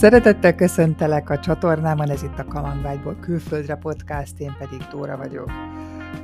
Szeretettel 0.00 0.54
köszöntelek 0.54 1.30
a 1.30 1.38
csatornámon, 1.38 2.10
ez 2.10 2.22
itt 2.22 2.38
a 2.38 2.44
Kalandvágyból 2.44 3.16
külföldre 3.20 3.74
podcast, 3.74 4.38
én 4.38 4.56
pedig 4.58 4.86
Dóra 4.90 5.16
vagyok. 5.16 5.50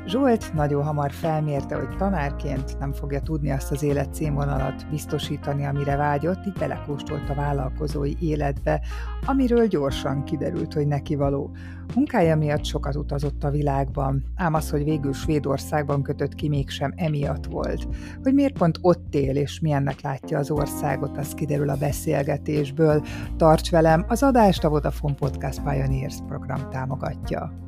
Zsolt 0.07 0.55
nagyon 0.55 0.85
hamar 0.85 1.11
felmérte, 1.11 1.77
hogy 1.77 1.97
tanárként 1.97 2.79
nem 2.79 2.93
fogja 2.93 3.21
tudni 3.21 3.51
azt 3.51 3.71
az 3.71 3.83
életszínvonalat 3.83 4.87
biztosítani, 4.91 5.67
amire 5.67 5.97
vágyott, 5.97 6.47
így 6.47 6.59
belekóstolt 6.59 7.31
a 7.31 7.35
vállalkozói 7.35 8.13
életbe, 8.21 8.81
amiről 9.25 9.67
gyorsan 9.67 10.25
kiderült, 10.25 10.75
hogy 10.75 10.87
neki 10.87 11.15
való. 11.15 11.51
Munkája 11.95 12.37
miatt 12.37 12.65
sokat 12.65 12.97
utazott 12.97 13.45
a 13.45 13.51
világban, 13.51 14.25
ám 14.37 14.55
az, 14.55 14.71
hogy 14.71 14.85
végül 14.85 15.13
Svédországban 15.13 16.03
kötött 16.03 16.35
ki, 16.35 16.49
mégsem 16.49 16.93
emiatt 16.97 17.47
volt. 17.47 17.89
Hogy 18.23 18.35
miért 18.35 18.59
pont 18.59 18.79
ott 18.81 19.15
él 19.15 19.37
és 19.37 19.61
milyennek 19.61 20.01
látja 20.01 20.39
az 20.39 20.51
országot, 20.51 21.19
az 21.19 21.35
kiderül 21.35 21.69
a 21.69 21.77
beszélgetésből. 21.77 23.05
Tarts 23.37 23.71
velem, 23.71 24.05
az 24.09 24.23
adást 24.23 24.65
a 24.65 24.69
Vodafone 24.69 25.15
Podcast 25.15 25.63
Pioneers 25.63 26.19
program 26.27 26.71
támogatja. 26.71 27.65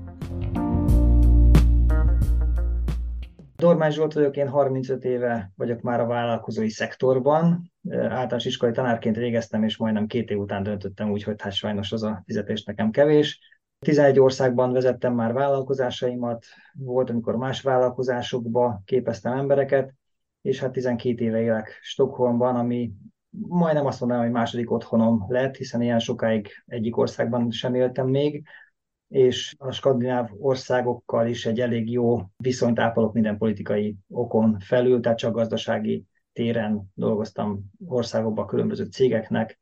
Dormán 3.62 3.90
Zsolt 3.90 4.12
vagyok, 4.12 4.36
én 4.36 4.48
35 4.48 5.04
éve 5.04 5.52
vagyok 5.56 5.80
már 5.80 6.00
a 6.00 6.06
vállalkozói 6.06 6.68
szektorban. 6.68 7.72
Általános 7.90 8.44
iskolai 8.44 8.74
tanárként 8.74 9.16
végeztem, 9.16 9.64
és 9.64 9.76
majdnem 9.76 10.06
két 10.06 10.30
év 10.30 10.38
után 10.38 10.62
döntöttem 10.62 11.10
úgy, 11.10 11.22
hogy 11.22 11.42
hát 11.42 11.52
sajnos 11.52 11.92
az 11.92 12.02
a 12.02 12.22
fizetés 12.24 12.64
nekem 12.64 12.90
kevés. 12.90 13.40
11 13.78 14.20
országban 14.20 14.72
vezettem 14.72 15.14
már 15.14 15.32
vállalkozásaimat, 15.32 16.44
volt, 16.72 17.10
amikor 17.10 17.36
más 17.36 17.62
vállalkozásokba 17.62 18.82
képeztem 18.84 19.32
embereket, 19.32 19.94
és 20.42 20.60
hát 20.60 20.72
12 20.72 21.24
éve 21.24 21.40
élek 21.40 21.78
Stockholmban, 21.82 22.56
ami 22.56 22.92
majdnem 23.30 23.86
azt 23.86 24.00
mondanám, 24.00 24.24
hogy 24.24 24.32
második 24.32 24.70
otthonom 24.70 25.24
lett, 25.28 25.56
hiszen 25.56 25.82
ilyen 25.82 25.98
sokáig 25.98 26.48
egyik 26.66 26.96
országban 26.96 27.50
sem 27.50 27.74
éltem 27.74 28.08
még, 28.08 28.46
és 29.08 29.54
a 29.58 29.72
skandináv 29.72 30.28
országokkal 30.38 31.26
is 31.26 31.46
egy 31.46 31.60
elég 31.60 31.90
jó 31.90 32.20
viszonyt 32.36 32.78
ápolok 32.78 33.12
minden 33.12 33.38
politikai 33.38 33.96
okon 34.08 34.58
felül, 34.58 35.00
tehát 35.00 35.18
csak 35.18 35.32
gazdasági 35.32 36.04
téren 36.32 36.82
dolgoztam 36.94 37.64
országokban 37.86 38.46
különböző 38.46 38.84
cégeknek. 38.84 39.58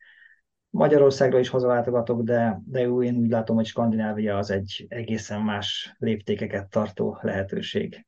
Magyarországra 0.71 1.39
is 1.39 1.49
hazalátogatok, 1.49 2.23
de, 2.23 2.61
de 2.65 2.81
én 2.81 3.17
úgy 3.17 3.31
látom, 3.31 3.57
hogy 3.57 3.67
Skandinávia 3.67 4.37
az 4.37 4.51
egy 4.51 4.87
egészen 4.89 5.41
más 5.41 5.95
léptékeket 5.99 6.69
tartó 6.69 7.19
lehetőség. 7.23 8.07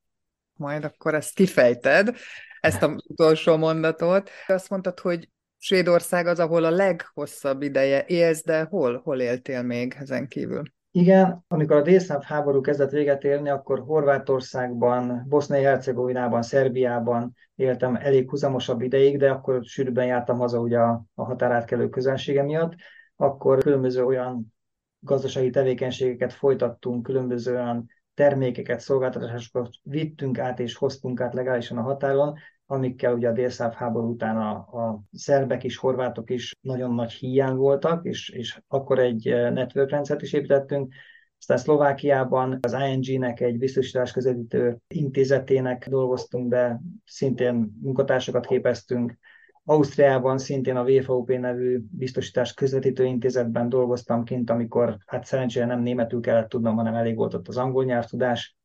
Majd 0.56 0.84
akkor 0.84 1.14
ezt 1.14 1.34
kifejted, 1.34 2.16
ezt 2.60 2.82
az 2.82 3.04
utolsó 3.06 3.56
mondatot. 3.56 4.30
Azt 4.46 4.70
mondtad, 4.70 4.98
hogy 5.00 5.28
Svédország 5.58 6.26
az, 6.26 6.38
ahol 6.38 6.64
a 6.64 6.70
leghosszabb 6.70 7.62
ideje 7.62 8.04
élsz, 8.06 8.44
de 8.44 8.62
hol, 8.62 9.00
hol 9.04 9.20
éltél 9.20 9.62
még 9.62 9.96
ezen 9.98 10.28
kívül? 10.28 10.62
Igen, 10.98 11.44
amikor 11.48 11.76
a 11.76 11.82
délszláv 11.82 12.22
háború 12.22 12.60
kezdett 12.60 12.90
véget 12.90 13.24
érni, 13.24 13.48
akkor 13.48 13.78
Horvátországban, 13.78 15.24
Bosznia-Hercegovinában, 15.28 16.42
Szerbiában 16.42 17.34
éltem 17.54 17.96
elég 17.96 18.30
huzamosabb 18.30 18.80
ideig, 18.80 19.18
de 19.18 19.30
akkor 19.30 19.64
sűrűbben 19.64 20.06
jártam 20.06 20.38
haza 20.38 20.58
ugye 20.58 20.78
a, 20.78 21.04
a 21.14 21.24
határátkelő 21.24 21.88
közelsége 21.88 22.42
miatt. 22.42 22.74
Akkor 23.16 23.58
különböző 23.58 24.04
olyan 24.04 24.54
gazdasági 25.00 25.50
tevékenységeket 25.50 26.32
folytattunk, 26.32 27.02
különböző 27.02 27.54
olyan 27.54 27.86
termékeket, 28.14 28.80
szolgáltatásokat 28.80 29.68
vittünk 29.82 30.38
át 30.38 30.60
és 30.60 30.74
hoztunk 30.74 31.20
át 31.20 31.34
legálisan 31.34 31.78
a 31.78 31.82
határon, 31.82 32.38
amikkel 32.70 33.14
ugye 33.14 33.28
a 33.28 33.32
délszáv 33.32 33.72
háború 33.72 34.10
után 34.10 34.36
a, 34.36 34.50
a 34.50 35.02
szerbek 35.12 35.64
is, 35.64 35.76
horvátok 35.76 36.30
is 36.30 36.56
nagyon 36.60 36.94
nagy 36.94 37.12
hiány 37.12 37.54
voltak, 37.54 38.04
és, 38.04 38.28
és 38.28 38.60
akkor 38.68 38.98
egy 38.98 39.28
eh, 39.28 39.50
network 39.50 39.90
rendszert 39.90 40.22
is 40.22 40.32
építettünk, 40.32 40.94
aztán 41.38 41.56
Szlovákiában 41.56 42.58
az 42.60 42.76
ING-nek 42.88 43.40
egy 43.40 43.58
biztosítás 43.58 44.12
közvetítő 44.12 44.78
intézetének 44.88 45.88
dolgoztunk 45.88 46.48
be, 46.48 46.80
szintén 47.04 47.78
munkatársakat 47.80 48.46
képeztünk. 48.46 49.18
Ausztriában 49.64 50.38
szintén 50.38 50.76
a 50.76 50.84
VFOP 50.84 51.28
nevű 51.28 51.80
biztosítás 51.90 52.54
közvetítő 52.54 53.04
intézetben 53.04 53.68
dolgoztam 53.68 54.24
kint, 54.24 54.50
amikor 54.50 54.96
hát 55.06 55.24
szerencsére 55.24 55.66
nem 55.66 55.80
németül 55.80 56.20
kellett 56.20 56.48
tudnom, 56.48 56.76
hanem 56.76 56.94
elég 56.94 57.16
volt 57.16 57.34
ott 57.34 57.48
az 57.48 57.56
angol 57.56 57.84
nyelvtudás. 57.84 58.56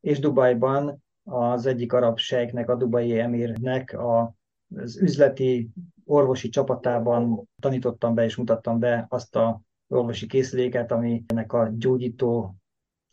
És 0.00 0.18
Dubajban 0.18 1.02
az 1.24 1.66
egyik 1.66 1.92
arab 1.92 2.18
sejknek, 2.18 2.68
a 2.68 2.76
Dubai 2.76 3.18
Emirnek 3.18 3.92
a, 3.92 4.34
az 4.76 4.96
üzleti 5.00 5.70
orvosi 6.04 6.48
csapatában 6.48 7.48
tanítottam 7.60 8.14
be 8.14 8.24
és 8.24 8.36
mutattam 8.36 8.78
be 8.78 9.06
azt 9.08 9.36
a 9.36 9.60
orvosi 9.88 10.26
készüléket, 10.26 10.92
ami 10.92 11.24
ennek 11.26 11.52
a 11.52 11.70
gyógyító 11.72 12.56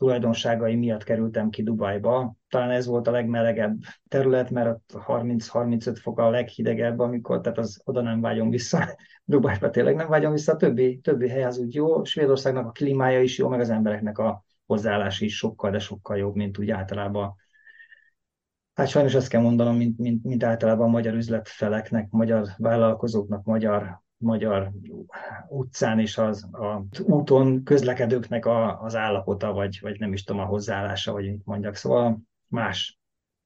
tulajdonságai 0.00 0.74
miatt 0.74 1.02
kerültem 1.02 1.50
ki 1.50 1.62
Dubajba. 1.62 2.34
Talán 2.48 2.70
ez 2.70 2.86
volt 2.86 3.06
a 3.08 3.10
legmelegebb 3.10 3.78
terület, 4.08 4.50
mert 4.50 4.68
ott 4.68 5.02
30-35 5.06 5.98
fok 6.00 6.18
a 6.18 6.30
leghidegebb, 6.30 6.98
amikor, 6.98 7.40
tehát 7.40 7.58
az 7.58 7.80
oda 7.84 8.00
nem 8.00 8.20
vágyom 8.20 8.50
vissza. 8.50 8.96
Dubajba 9.24 9.70
tényleg 9.70 9.94
nem 9.94 10.08
vágyom 10.08 10.32
vissza. 10.32 10.56
Többi, 10.56 10.98
többi 10.98 11.28
hely 11.28 11.44
az 11.44 11.58
úgy 11.58 11.74
jó. 11.74 12.04
Svédországnak 12.04 12.66
a 12.66 12.70
klímája 12.70 13.22
is 13.22 13.38
jó, 13.38 13.48
meg 13.48 13.60
az 13.60 13.70
embereknek 13.70 14.18
a 14.18 14.44
hozzáállás 14.66 15.20
is 15.20 15.36
sokkal, 15.36 15.70
de 15.70 15.78
sokkal 15.78 16.16
jobb, 16.16 16.34
mint 16.34 16.58
úgy 16.58 16.70
általában 16.70 17.34
Hát 18.80 18.88
sajnos 18.88 19.14
azt 19.14 19.28
kell 19.28 19.40
mondanom, 19.40 19.76
mint, 19.76 19.98
mint, 19.98 20.24
mint 20.24 20.44
általában 20.44 20.90
magyar 20.90 21.14
üzletfeleknek, 21.14 22.10
magyar 22.10 22.46
vállalkozóknak, 22.56 23.44
magyar, 23.44 24.00
magyar 24.16 24.70
utcán 25.48 25.98
és 25.98 26.18
az 26.18 26.48
a 26.52 26.84
úton 27.02 27.62
közlekedőknek 27.64 28.46
a, 28.46 28.82
az 28.82 28.94
állapota, 28.94 29.52
vagy, 29.52 29.78
vagy 29.80 29.98
nem 29.98 30.12
is 30.12 30.24
tudom, 30.24 30.42
a 30.42 30.44
hozzáállása, 30.44 31.12
vagy 31.12 31.24
mit 31.24 31.44
mondjak. 31.44 31.74
Szóval 31.74 32.18
más. 32.48 32.98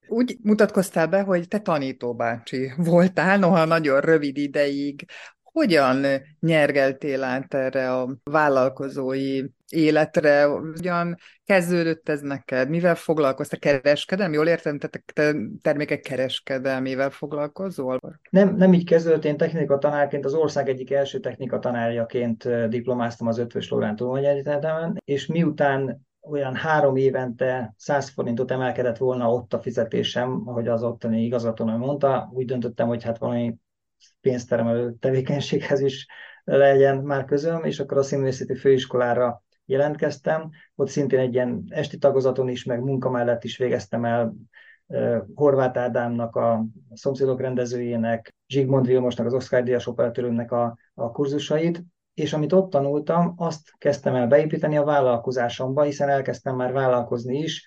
Úgy 0.09 0.39
mutatkoztál 0.43 1.07
be, 1.07 1.23
hogy 1.23 1.49
te 1.49 1.59
tanítóbácsi 1.59 2.73
voltál, 2.77 3.39
noha 3.39 3.65
nagyon 3.65 4.01
rövid 4.01 4.37
ideig. 4.37 5.07
Hogyan 5.55 6.07
nyergeltél 6.41 7.23
át 7.23 7.55
erre 7.55 7.93
a 7.93 8.17
vállalkozói 8.25 9.43
életre? 9.69 10.45
Hogyan 10.45 11.17
kezdődött 11.45 12.09
ez 12.09 12.21
neked? 12.21 12.69
Mivel 12.69 12.95
foglalkoztál? 12.95 13.59
Kereskedem? 13.59 14.33
Jól 14.33 14.47
értem, 14.47 14.79
te, 14.79 14.89
te 15.15 15.35
termékek 15.63 16.01
kereskedelmével 16.01 17.11
foglalkozol? 17.11 18.01
Nem, 18.31 18.57
nem 18.57 18.73
így 18.73 18.85
kezdődött. 18.85 19.25
Én 19.25 19.37
technika 19.37 19.79
tanárként, 19.79 20.25
az 20.25 20.35
ország 20.35 20.69
egyik 20.69 20.91
első 20.91 21.21
technika 21.21 21.59
tanárjaként 21.59 22.69
diplomáztam 22.69 23.27
az 23.27 23.39
Ötvös 23.39 23.69
Lorán 23.69 23.97
Tudományegyetemen, 23.97 25.01
és 25.05 25.27
miután 25.27 26.07
olyan 26.31 26.55
három 26.55 26.97
évente 26.97 27.75
100 27.77 28.09
forintot 28.09 28.51
emelkedett 28.51 28.97
volna 28.97 29.31
ott 29.31 29.55
a 29.55 29.61
fizetésem, 29.61 30.43
ahogy 30.45 30.69
az 30.69 30.83
ottani 30.83 31.25
igazgatónő 31.25 31.77
mondta, 31.77 32.31
úgy 32.33 32.45
döntöttem, 32.45 32.87
hogy 32.89 33.03
hát 33.03 33.19
valami 33.19 33.55
pénztermelő 34.21 34.95
tevékenységhez 35.01 35.81
is 35.81 36.07
legyen 36.45 36.97
már 36.97 37.25
közöm, 37.25 37.65
és 37.65 37.81
akkor 37.81 37.99
a 37.99 38.03
színművészeti 38.03 38.55
főiskolára 38.55 39.43
jelentkeztem. 39.65 40.51
Ott 40.75 40.89
szintén 40.89 41.19
egy 41.19 41.35
ilyen 41.35 41.65
esti 41.69 41.99
tagozaton 41.99 42.49
is, 42.49 42.65
meg 42.65 42.83
munka 42.83 43.11
mellett 43.11 43.45
is 43.45 43.57
végeztem 43.57 44.05
el 44.05 44.35
Horváth 45.35 45.79
Ádámnak, 45.79 46.37
a 46.37 46.65
szomszédok 46.93 47.41
rendezőjének, 47.41 48.35
Zsigmond 48.47 48.87
Vilmosnak, 48.87 49.27
az 49.27 49.35
Oscar 49.35 49.63
Díjas 49.63 49.87
operatőrünknek 49.87 50.53
a, 50.53 50.77
a 50.95 51.11
kurzusait, 51.11 51.85
és 52.15 52.33
amit 52.33 52.53
ott 52.53 52.71
tanultam, 52.71 53.35
azt 53.37 53.71
kezdtem 53.79 54.15
el 54.15 54.27
beépíteni 54.27 54.77
a 54.77 54.85
vállalkozásomba, 54.85 55.83
hiszen 55.83 56.09
elkezdtem 56.09 56.57
már 56.57 56.73
vállalkozni 56.73 57.39
is, 57.39 57.67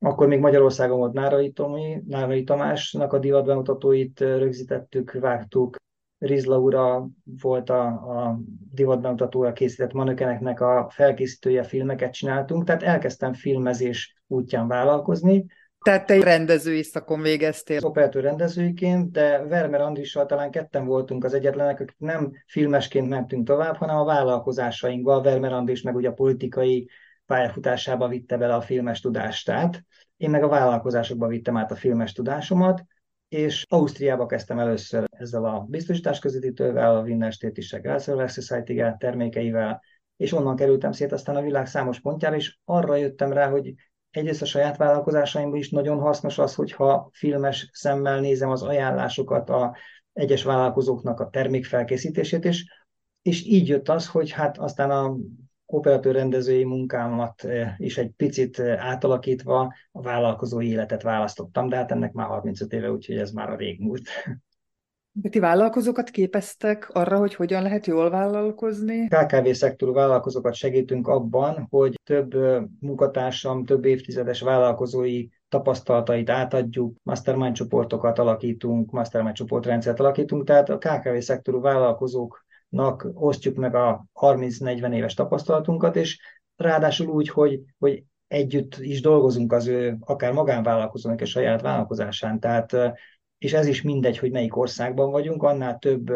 akkor 0.00 0.26
még 0.26 0.38
Magyarországon 0.38 0.98
volt 0.98 1.12
Nárai, 1.12 1.50
Tomi, 1.50 2.02
Nárai 2.06 2.44
Tamásnak 2.44 3.12
a 3.12 3.18
divatbemutatóit 3.18 4.20
rögzítettük, 4.20 5.12
vágtuk, 5.12 5.76
Rizla 6.18 6.58
ura 6.58 7.08
volt 7.40 7.70
a, 7.70 7.86
a 7.86 8.40
divatbemutatóra 8.72 9.52
készített 9.52 9.92
manökeneknek 9.92 10.60
a 10.60 10.88
felkészítője, 10.90 11.62
filmeket 11.62 12.12
csináltunk, 12.12 12.64
tehát 12.64 12.82
elkezdtem 12.82 13.32
filmezés 13.32 14.22
útján 14.26 14.68
vállalkozni. 14.68 15.46
Tehát 15.84 16.06
te 16.06 16.20
rendezői 16.20 16.82
szakon 16.82 17.20
végeztél? 17.20 17.78
Operatőr 17.82 18.22
rendezőiként, 18.22 19.10
de 19.10 19.42
Vermer 19.42 19.80
Andrissal 19.80 20.26
talán 20.26 20.50
ketten 20.50 20.86
voltunk 20.86 21.24
az 21.24 21.34
egyetlenek, 21.34 21.80
akik 21.80 21.94
nem 21.98 22.30
filmesként 22.46 23.08
mentünk 23.08 23.46
tovább, 23.46 23.76
hanem 23.76 23.96
a 23.96 24.04
vállalkozásainkba. 24.04 25.20
Vermer 25.20 25.52
Andris 25.52 25.82
meg 25.82 25.94
ugye 25.94 26.08
a 26.08 26.12
politikai 26.12 26.88
pályafutásába 27.26 28.08
vitte 28.08 28.36
bele 28.36 28.54
a 28.54 28.60
filmes 28.60 29.00
tudását. 29.00 29.82
Én 30.18 30.30
meg 30.30 30.42
a 30.42 30.48
vállalkozásokba 30.48 31.26
vittem 31.26 31.56
át 31.56 31.70
a 31.70 31.76
filmes 31.76 32.12
tudásomat, 32.12 32.84
és 33.28 33.64
Ausztriába 33.68 34.26
kezdtem 34.26 34.58
először 34.58 35.04
ezzel 35.10 35.44
a 35.44 35.66
biztosítás 35.68 36.18
közvetítővel, 36.18 36.96
a 36.96 37.02
Wiener 37.02 37.32
Städtische 37.32 37.78
Grasswerk 37.78 38.28
Society 38.28 38.82
termékeivel, 38.98 39.82
és 40.16 40.32
onnan 40.32 40.56
kerültem 40.56 40.92
szét 40.92 41.12
aztán 41.12 41.36
a 41.36 41.42
világ 41.42 41.66
számos 41.66 42.00
pontjára, 42.00 42.36
és 42.36 42.58
arra 42.64 42.96
jöttem 42.96 43.32
rá, 43.32 43.50
hogy 43.50 43.74
egyrészt 44.10 44.42
a 44.42 44.46
saját 44.46 44.76
vállalkozásaimban 44.76 45.58
is 45.58 45.70
nagyon 45.70 45.98
hasznos 45.98 46.38
az, 46.38 46.54
hogyha 46.54 47.10
filmes 47.12 47.70
szemmel 47.72 48.20
nézem 48.20 48.50
az 48.50 48.62
ajánlásokat, 48.62 49.50
a 49.50 49.76
egyes 50.12 50.42
vállalkozóknak 50.42 51.20
a 51.20 51.28
termékfelkészítését, 51.28 52.44
és 52.44 52.64
és 53.22 53.44
így 53.44 53.68
jött 53.68 53.88
az, 53.88 54.08
hogy 54.08 54.30
hát 54.30 54.58
aztán 54.58 54.90
a 54.90 55.16
operatőr 55.70 56.14
rendezői 56.14 56.64
munkámat 56.64 57.46
is 57.76 57.98
egy 57.98 58.10
picit 58.16 58.60
átalakítva 58.60 59.74
a 59.92 60.02
vállalkozói 60.02 60.68
életet 60.68 61.02
választottam, 61.02 61.68
de 61.68 61.76
hát 61.76 61.90
ennek 61.90 62.12
már 62.12 62.26
35 62.26 62.72
éve, 62.72 62.90
úgyhogy 62.90 63.16
ez 63.16 63.30
már 63.30 63.50
a 63.50 63.56
régmúlt. 63.56 64.02
De 65.12 65.28
ti 65.28 65.38
vállalkozókat 65.38 66.10
képeztek 66.10 66.90
arra, 66.92 67.18
hogy 67.18 67.34
hogyan 67.34 67.62
lehet 67.62 67.86
jól 67.86 68.10
vállalkozni? 68.10 69.08
KKV 69.08 69.50
szektorú 69.50 69.92
vállalkozókat 69.92 70.54
segítünk 70.54 71.08
abban, 71.08 71.66
hogy 71.70 72.00
több 72.04 72.34
munkatársam, 72.80 73.64
több 73.64 73.84
évtizedes 73.84 74.40
vállalkozói 74.40 75.26
tapasztalatait 75.48 76.30
átadjuk, 76.30 76.96
mastermind 77.02 77.54
csoportokat 77.54 78.18
alakítunk, 78.18 78.90
mastermind 78.90 79.34
csoportrendszert 79.34 80.00
alakítunk, 80.00 80.44
tehát 80.44 80.68
a 80.68 80.78
KKV 80.78 81.18
szektorú 81.18 81.60
vállalkozóknak 81.60 82.46
osztjuk 83.14 83.56
meg 83.56 83.74
a 83.74 84.06
30-40 84.14 84.94
éves 84.94 85.14
tapasztalatunkat, 85.14 85.96
és 85.96 86.20
ráadásul 86.56 87.06
úgy, 87.06 87.28
hogy, 87.28 87.60
hogy 87.78 88.04
együtt 88.26 88.76
is 88.78 89.00
dolgozunk 89.00 89.52
az 89.52 89.66
ő 89.66 89.96
akár 90.00 90.32
magánvállalkozónak 90.32 91.20
és 91.20 91.30
saját 91.30 91.60
vállalkozásán. 91.60 92.40
Tehát 92.40 92.76
és 93.38 93.52
ez 93.52 93.66
is 93.66 93.82
mindegy, 93.82 94.18
hogy 94.18 94.30
melyik 94.30 94.56
országban 94.56 95.10
vagyunk, 95.10 95.42
annál 95.42 95.78
több 95.78 96.10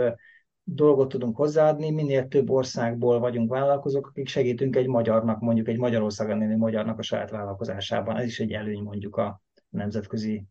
dolgot 0.65 1.09
tudunk 1.09 1.37
hozzáadni, 1.37 1.91
minél 1.91 2.29
több 2.29 2.51
országból 2.51 3.19
vagyunk 3.19 3.51
vállalkozók, 3.51 4.07
akik 4.07 4.29
segítünk 4.29 4.77
egy 4.77 4.87
magyarnak, 4.87 5.41
mondjuk 5.41 5.69
egy 5.69 5.79
Magyarországon 5.79 6.43
élő 6.43 6.57
magyarnak 6.57 6.99
a 6.99 7.03
saját 7.03 7.31
vállalkozásában. 7.31 8.17
Ez 8.17 8.27
is 8.27 8.41
egy 8.41 8.53
előny 8.53 8.83
mondjuk 8.83 9.17
a 9.17 9.41
nemzetközi 9.69 10.45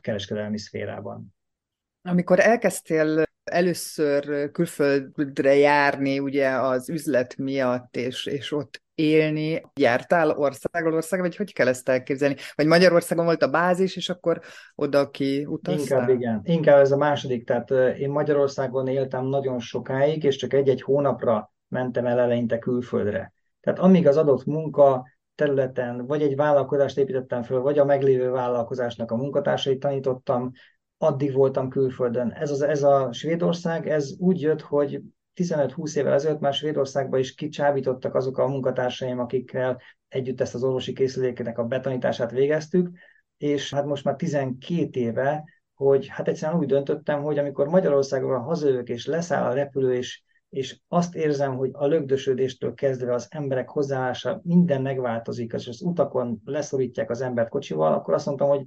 kereskedelmi 0.00 0.58
szférában. 0.58 1.34
Amikor 2.02 2.40
elkezdtél 2.40 3.22
először 3.52 4.50
külföldre 4.50 5.54
járni 5.54 6.18
ugye 6.18 6.48
az 6.48 6.88
üzlet 6.88 7.36
miatt, 7.36 7.96
és, 7.96 8.26
és 8.26 8.52
ott 8.52 8.82
élni, 8.94 9.62
jártál 9.74 10.30
országról 10.30 10.94
ország, 10.94 11.20
vagy 11.20 11.36
hogy 11.36 11.52
kell 11.52 11.68
ezt 11.68 11.88
elképzelni? 11.88 12.36
Vagy 12.54 12.66
Magyarországon 12.66 13.24
volt 13.24 13.42
a 13.42 13.50
bázis, 13.50 13.96
és 13.96 14.08
akkor 14.08 14.40
oda 14.74 15.10
ki 15.10 15.44
utaztál? 15.44 16.00
Inkább 16.00 16.08
igen. 16.08 16.40
Inkább 16.44 16.80
ez 16.80 16.92
a 16.92 16.96
második. 16.96 17.46
Tehát 17.46 17.70
én 17.98 18.10
Magyarországon 18.10 18.88
éltem 18.88 19.24
nagyon 19.24 19.58
sokáig, 19.58 20.24
és 20.24 20.36
csak 20.36 20.52
egy-egy 20.52 20.82
hónapra 20.82 21.52
mentem 21.68 22.06
el 22.06 22.18
eleinte 22.18 22.58
külföldre. 22.58 23.32
Tehát 23.60 23.78
amíg 23.78 24.06
az 24.06 24.16
adott 24.16 24.44
munka 24.44 25.06
területen, 25.34 26.06
vagy 26.06 26.22
egy 26.22 26.36
vállalkozást 26.36 26.98
építettem 26.98 27.42
föl, 27.42 27.60
vagy 27.60 27.78
a 27.78 27.84
meglévő 27.84 28.30
vállalkozásnak 28.30 29.10
a 29.10 29.16
munkatársait 29.16 29.80
tanítottam, 29.80 30.52
addig 31.02 31.32
voltam 31.32 31.68
külföldön. 31.68 32.30
Ez, 32.30 32.50
az, 32.50 32.62
ez 32.62 32.82
a 32.82 33.12
Svédország, 33.12 33.88
ez 33.88 34.14
úgy 34.18 34.40
jött, 34.40 34.60
hogy 34.60 35.00
15-20 35.34 35.96
évvel 35.96 36.12
ezelőtt 36.12 36.40
már 36.40 36.54
Svédországba 36.54 37.18
is 37.18 37.34
kicsábítottak 37.34 38.14
azok 38.14 38.38
a 38.38 38.46
munkatársaim, 38.46 39.18
akikkel 39.18 39.80
együtt 40.08 40.40
ezt 40.40 40.54
az 40.54 40.62
orvosi 40.64 40.92
készüléknek 40.92 41.58
a 41.58 41.64
betanítását 41.64 42.30
végeztük, 42.30 42.90
és 43.36 43.74
hát 43.74 43.84
most 43.84 44.04
már 44.04 44.16
12 44.16 45.00
éve, 45.00 45.44
hogy 45.74 46.06
hát 46.06 46.28
egyszerűen 46.28 46.58
úgy 46.58 46.66
döntöttem, 46.66 47.22
hogy 47.22 47.38
amikor 47.38 47.68
Magyarországon 47.68 48.40
hazajövök 48.40 48.88
és 48.88 49.06
leszáll 49.06 49.50
a 49.50 49.54
repülő, 49.54 49.94
és, 49.94 50.22
és 50.48 50.78
azt 50.88 51.14
érzem, 51.14 51.56
hogy 51.56 51.70
a 51.72 51.86
lögdösödéstől 51.86 52.74
kezdve 52.74 53.14
az 53.14 53.26
emberek 53.30 53.68
hozzáállása 53.68 54.40
minden 54.44 54.82
megváltozik, 54.82 55.52
és 55.52 55.68
az 55.68 55.82
utakon 55.82 56.40
leszorítják 56.44 57.10
az 57.10 57.20
embert 57.20 57.48
kocsival, 57.48 57.92
akkor 57.92 58.14
azt 58.14 58.26
mondtam, 58.26 58.48
hogy 58.48 58.64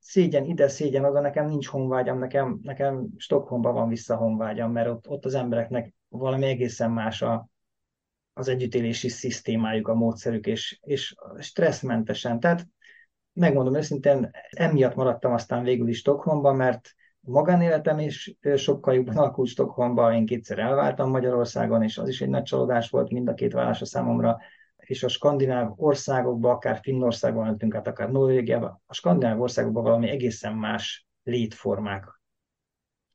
szégyen 0.00 0.44
ide, 0.44 0.68
szégyen 0.68 1.04
oda, 1.04 1.20
nekem 1.20 1.46
nincs 1.46 1.66
honvágyam, 1.66 2.18
nekem, 2.18 2.58
nekem 2.62 3.06
Stockholmban 3.16 3.74
van 3.74 3.88
vissza 3.88 4.16
honvágyam, 4.16 4.72
mert 4.72 4.88
ott, 4.88 5.08
ott 5.08 5.24
az 5.24 5.34
embereknek 5.34 5.94
valami 6.08 6.46
egészen 6.46 6.90
más 6.90 7.22
a, 7.22 7.48
az 8.32 8.48
együttélési 8.48 9.08
szisztémájuk, 9.08 9.88
a 9.88 9.94
módszerük, 9.94 10.46
és, 10.46 10.78
és 10.82 11.14
stresszmentesen. 11.38 12.40
Tehát 12.40 12.66
megmondom 13.32 13.76
őszintén, 13.76 14.30
emiatt 14.50 14.94
maradtam 14.94 15.32
aztán 15.32 15.62
végül 15.62 15.88
is 15.88 15.98
Stockholmban, 15.98 16.56
mert 16.56 16.94
magánéletem 17.20 17.98
is 17.98 18.34
sokkal 18.56 18.94
jobban 18.94 19.16
alakult 19.22 19.48
Stockholmban, 19.48 20.14
én 20.14 20.26
kétszer 20.26 20.58
elváltam 20.58 21.10
Magyarországon, 21.10 21.82
és 21.82 21.98
az 21.98 22.08
is 22.08 22.20
egy 22.20 22.28
nagy 22.28 22.42
csalódás 22.42 22.90
volt 22.90 23.10
mind 23.10 23.28
a 23.28 23.34
két 23.34 23.52
vállása 23.52 23.84
számomra, 23.84 24.38
és 24.90 25.02
a 25.02 25.08
skandináv 25.08 25.72
országokban, 25.76 26.54
akár 26.54 26.78
Finnországban 26.82 27.44
mentünk 27.44 27.74
át, 27.74 27.86
akár 27.86 28.10
Norvégiában, 28.10 28.82
a 28.86 28.94
skandináv 28.94 29.40
országokban 29.40 29.82
valami 29.82 30.08
egészen 30.08 30.54
más 30.54 31.06
létformák 31.22 32.20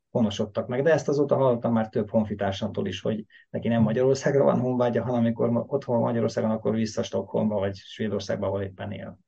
honosodtak 0.09 0.67
meg. 0.67 0.83
De 0.83 0.91
ezt 0.91 1.07
azóta 1.07 1.35
hallottam 1.35 1.73
már 1.73 1.89
több 1.89 2.09
honfitársamtól 2.09 2.87
is, 2.87 3.01
hogy 3.01 3.25
neki 3.49 3.67
nem 3.67 3.81
Magyarországra 3.81 4.43
van 4.43 4.59
honvágya, 4.59 5.03
hanem 5.03 5.19
amikor 5.19 5.63
otthon 5.67 5.99
Magyarországon, 5.99 6.51
akkor 6.51 6.73
vissza 6.73 7.03
Stockholmba 7.03 7.59
vagy 7.59 7.75
Svédországba, 7.75 8.47
ahol 8.47 8.61
éppen 8.61 8.91
él. 8.91 9.19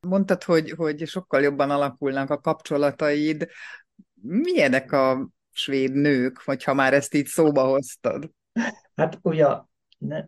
Mondtad, 0.00 0.42
hogy, 0.42 0.70
hogy 0.70 1.06
sokkal 1.06 1.40
jobban 1.40 1.70
alakulnak 1.70 2.30
a 2.30 2.40
kapcsolataid. 2.40 3.48
Milyenek 4.22 4.92
a 4.92 5.28
svéd 5.50 5.92
nők, 5.92 6.42
hogyha 6.44 6.74
már 6.74 6.94
ezt 6.94 7.14
így 7.14 7.26
szóba 7.26 7.62
hoztad? 7.62 8.30
Hát 8.94 9.18
ugye 9.22 9.46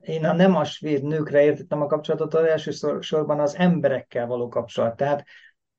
én 0.00 0.24
a 0.24 0.32
nem 0.32 0.56
a 0.56 0.64
nőkre 0.82 1.42
értettem 1.42 1.80
a 1.80 1.86
kapcsolatot, 1.86 2.34
az 2.34 2.44
elsősorban 2.44 3.40
az 3.40 3.56
emberekkel 3.56 4.26
való 4.26 4.48
kapcsolat. 4.48 4.96
Tehát 4.96 5.24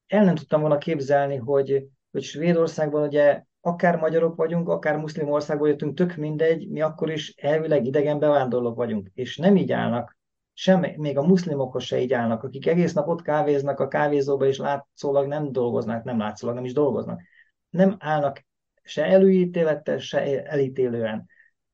el 0.07 0.23
nem 0.23 0.35
tudtam 0.35 0.59
volna 0.59 0.77
képzelni, 0.77 1.35
hogy, 1.35 1.87
hogy 2.11 2.23
Svédországban 2.23 3.07
ugye 3.07 3.43
akár 3.61 3.95
magyarok 3.95 4.35
vagyunk, 4.35 4.69
akár 4.69 4.97
muszlim 4.97 5.31
országból 5.31 5.67
jöttünk, 5.67 5.95
tök 5.95 6.15
mindegy, 6.15 6.69
mi 6.69 6.81
akkor 6.81 7.09
is 7.09 7.33
elvileg 7.35 7.85
idegen 7.85 8.19
bevándorlók 8.19 8.75
vagyunk, 8.75 9.09
és 9.13 9.37
nem 9.37 9.55
így 9.55 9.71
állnak, 9.71 10.19
sem, 10.53 10.85
még 10.97 11.17
a 11.17 11.21
muszlimokhoz 11.21 11.83
se 11.83 12.01
így 12.01 12.13
állnak, 12.13 12.43
akik 12.43 12.67
egész 12.67 12.93
nap 12.93 13.07
ott 13.07 13.21
kávéznak 13.21 13.79
a 13.79 13.87
kávézóba, 13.87 14.45
és 14.45 14.57
látszólag 14.57 15.27
nem 15.27 15.51
dolgoznak, 15.51 16.03
nem 16.03 16.17
látszólag 16.17 16.55
nem 16.55 16.65
is 16.65 16.73
dolgoznak. 16.73 17.21
Nem 17.69 17.95
állnak 17.99 18.45
se 18.83 19.05
előítélettel, 19.05 19.97
se 19.97 20.45
elítélően. 20.45 21.25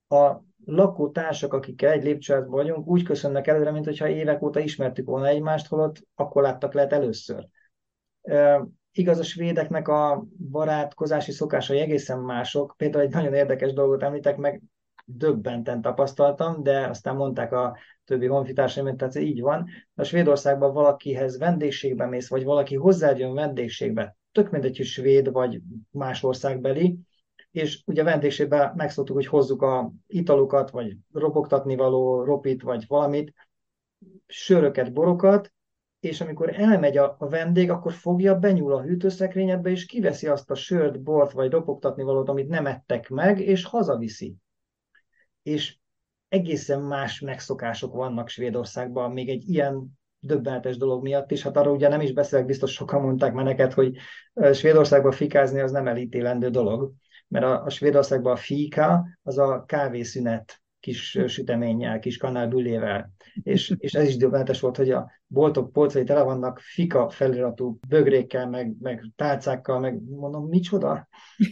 A 0.07 0.46
lakótársak, 0.67 1.53
akikkel 1.53 1.91
egy 1.91 2.03
lépcsőházban 2.03 2.51
vagyunk, 2.51 2.87
úgy 2.87 3.03
köszönnek 3.03 3.47
előre, 3.47 3.71
mint 3.71 3.85
hogyha 3.85 4.07
évek 4.07 4.41
óta 4.41 4.59
ismertük 4.59 5.05
volna 5.05 5.27
egymást, 5.27 5.67
holott 5.67 6.01
akkor 6.15 6.41
láttak 6.41 6.73
lehet 6.73 6.93
először. 6.93 7.47
Igaz, 8.91 9.19
a 9.19 9.23
svédeknek 9.23 9.87
a 9.87 10.25
barátkozási 10.51 11.31
szokásai 11.31 11.79
egészen 11.79 12.19
mások. 12.19 12.73
Például 12.77 13.03
egy 13.03 13.13
nagyon 13.13 13.33
érdekes 13.33 13.73
dolgot 13.73 14.03
említek 14.03 14.37
meg, 14.37 14.61
döbbenten 15.05 15.81
tapasztaltam, 15.81 16.63
de 16.63 16.87
aztán 16.87 17.15
mondták 17.15 17.51
a 17.51 17.77
többi 18.05 18.25
honfitársaim, 18.25 18.85
hogy 18.85 18.95
tehát 18.95 19.15
így 19.15 19.41
van. 19.41 19.67
A 19.95 20.03
Svédországban 20.03 20.73
valakihez 20.73 21.37
vendégségbe 21.37 22.05
mész, 22.05 22.29
vagy 22.29 22.43
valaki 22.43 22.75
hozzájön 22.75 23.33
vendégségbe, 23.33 24.15
tök 24.31 24.51
mindegy, 24.51 24.77
hogy 24.77 24.85
svéd 24.85 25.31
vagy 25.31 25.61
más 25.91 26.23
országbeli, 26.23 26.99
és 27.51 27.83
ugye 27.85 28.03
vendégségben 28.03 28.73
megszoktuk, 28.75 29.15
hogy 29.15 29.25
hozzuk 29.25 29.61
a 29.61 29.91
italokat, 30.07 30.69
vagy 30.69 30.97
ropogtatni 31.13 31.75
való 31.75 32.23
ropit, 32.23 32.61
vagy 32.61 32.85
valamit, 32.87 33.33
söröket, 34.27 34.93
borokat, 34.93 35.51
és 35.99 36.21
amikor 36.21 36.59
elmegy 36.59 36.97
a, 36.97 37.15
a 37.19 37.27
vendég, 37.27 37.69
akkor 37.69 37.93
fogja, 37.93 38.39
benyúl 38.39 38.73
a 38.73 38.81
hűtőszekrényedbe, 38.81 39.69
és 39.69 39.85
kiveszi 39.85 40.27
azt 40.27 40.51
a 40.51 40.55
sört, 40.55 41.01
bort, 41.01 41.31
vagy 41.31 41.51
ropogtatni 41.51 42.03
valót, 42.03 42.29
amit 42.29 42.47
nem 42.47 42.65
ettek 42.65 43.09
meg, 43.09 43.39
és 43.39 43.63
hazaviszi. 43.63 44.35
És 45.43 45.77
egészen 46.27 46.81
más 46.81 47.19
megszokások 47.19 47.93
vannak 47.93 48.29
Svédországban, 48.29 49.11
még 49.11 49.29
egy 49.29 49.49
ilyen 49.49 49.97
döbbenetes 50.19 50.77
dolog 50.77 51.01
miatt 51.01 51.31
is. 51.31 51.43
Hát 51.43 51.57
arra 51.57 51.71
ugye 51.71 51.87
nem 51.87 52.01
is 52.01 52.13
beszélek, 52.13 52.45
biztos 52.45 52.71
sokan 52.71 53.01
mondták 53.01 53.33
meneket, 53.33 53.73
hogy 53.73 53.95
Svédországban 54.53 55.11
fikázni 55.11 55.59
az 55.59 55.71
nem 55.71 55.87
elítélendő 55.87 56.49
dolog, 56.49 56.93
mert 57.27 57.45
a, 57.45 57.63
a 57.63 57.69
Svédországban 57.69 58.33
a 58.33 58.35
fika 58.35 59.05
az 59.23 59.37
a 59.37 59.63
kávészünet 59.65 60.61
kis 60.79 61.19
süteménnyel, 61.27 61.99
kis 61.99 62.17
kanálbülével. 62.17 63.11
És, 63.43 63.75
és 63.77 63.93
ez 63.93 64.07
is 64.07 64.17
döbbenetes 64.17 64.59
volt, 64.59 64.77
hogy 64.77 64.91
a 64.91 65.11
boltok 65.27 65.71
polcai 65.71 66.03
tele 66.03 66.21
vannak 66.21 66.59
fika 66.59 67.09
feliratú 67.09 67.79
bögrékkel, 67.87 68.49
meg, 68.49 68.75
meg 68.79 69.11
tálcákkal, 69.15 69.79
meg 69.79 70.01
mondom, 70.09 70.47
micsoda? 70.47 71.07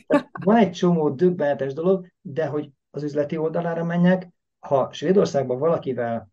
Tehát 0.07 0.29
van 0.43 0.55
egy 0.55 0.71
csomó 0.71 1.09
döbbenetes 1.09 1.73
dolog, 1.73 2.07
de 2.21 2.45
hogy 2.45 2.69
az 2.91 3.03
üzleti 3.03 3.37
oldalára 3.37 3.83
menjek, 3.83 4.29
ha 4.59 4.89
Svédországban 4.91 5.59
valakivel 5.59 6.29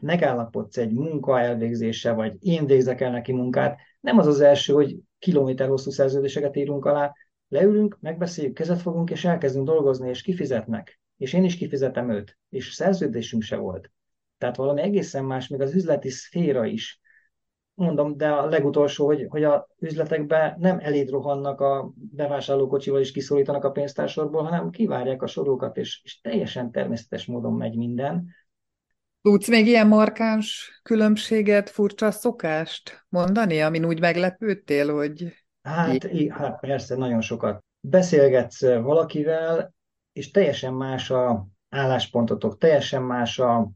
megállapodsz 0.00 0.76
egy 0.76 0.92
munka 0.92 1.40
elvégzése, 1.40 2.12
vagy 2.12 2.36
én 2.40 2.66
végzek 2.66 3.00
el 3.00 3.10
neki 3.10 3.32
munkát, 3.32 3.78
nem 4.00 4.18
az 4.18 4.26
az 4.26 4.40
első, 4.40 4.72
hogy 4.72 4.96
kilométer 5.18 5.68
hosszú 5.68 5.90
szerződéseket 5.90 6.56
írunk 6.56 6.84
alá, 6.84 7.12
leülünk, 7.52 7.98
megbeszéljük, 8.00 8.54
kezet 8.54 8.80
fogunk, 8.80 9.10
és 9.10 9.24
elkezdünk 9.24 9.66
dolgozni, 9.66 10.08
és 10.08 10.22
kifizetnek. 10.22 11.00
És 11.16 11.32
én 11.32 11.44
is 11.44 11.56
kifizetem 11.56 12.10
őt. 12.10 12.38
És 12.48 12.72
szerződésünk 12.72 13.42
se 13.42 13.56
volt. 13.56 13.90
Tehát 14.38 14.56
valami 14.56 14.80
egészen 14.80 15.24
más, 15.24 15.48
még 15.48 15.60
az 15.60 15.74
üzleti 15.74 16.10
szféra 16.10 16.64
is. 16.64 17.00
mondom, 17.74 18.16
de 18.16 18.28
a 18.28 18.46
legutolsó, 18.46 19.06
hogy, 19.06 19.26
hogy 19.28 19.44
a 19.44 19.68
üzletekbe 19.78 20.56
nem 20.58 20.78
eléd 20.78 21.10
rohannak 21.10 21.60
a 21.60 21.92
bevásárlókocsival 21.94 23.00
és 23.00 23.12
kiszólítanak 23.12 23.64
a 23.64 23.70
pénztársorból, 23.70 24.42
hanem 24.42 24.70
kivárják 24.70 25.22
a 25.22 25.26
sorokat, 25.26 25.76
és, 25.76 26.00
és 26.04 26.20
teljesen 26.20 26.70
természetes 26.70 27.26
módon 27.26 27.54
megy 27.54 27.76
minden. 27.76 28.34
Tudsz 29.22 29.48
még 29.48 29.66
ilyen 29.66 29.86
markáns 29.86 30.80
különbséget, 30.82 31.70
furcsa 31.70 32.10
szokást 32.10 33.06
mondani, 33.08 33.60
amin 33.60 33.84
úgy 33.84 34.00
meglepődtél, 34.00 34.94
hogy... 34.94 35.41
Hát, 35.62 36.10
hát 36.30 36.60
persze, 36.60 36.96
nagyon 36.96 37.20
sokat. 37.20 37.64
Beszélgetsz 37.80 38.60
valakivel, 38.60 39.74
és 40.12 40.30
teljesen 40.30 40.74
más 40.74 41.10
a 41.10 41.46
álláspontotok, 41.68 42.58
teljesen 42.58 43.02
más 43.02 43.38
a 43.38 43.70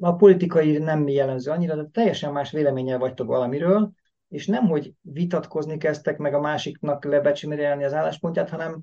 a 0.00 0.14
politikai 0.16 0.78
nem 0.78 1.08
jellemző 1.08 1.50
annyira, 1.50 1.76
de 1.76 1.88
teljesen 1.92 2.32
más 2.32 2.50
véleménnyel 2.50 2.98
vagytok 2.98 3.26
valamiről, 3.26 3.92
és 4.28 4.46
nem, 4.46 4.66
hogy 4.66 4.92
vitatkozni 5.00 5.76
kezdtek 5.76 6.18
meg 6.18 6.34
a 6.34 6.40
másiknak 6.40 7.04
lebecsmérelni 7.04 7.84
az 7.84 7.92
álláspontját, 7.92 8.50
hanem 8.50 8.82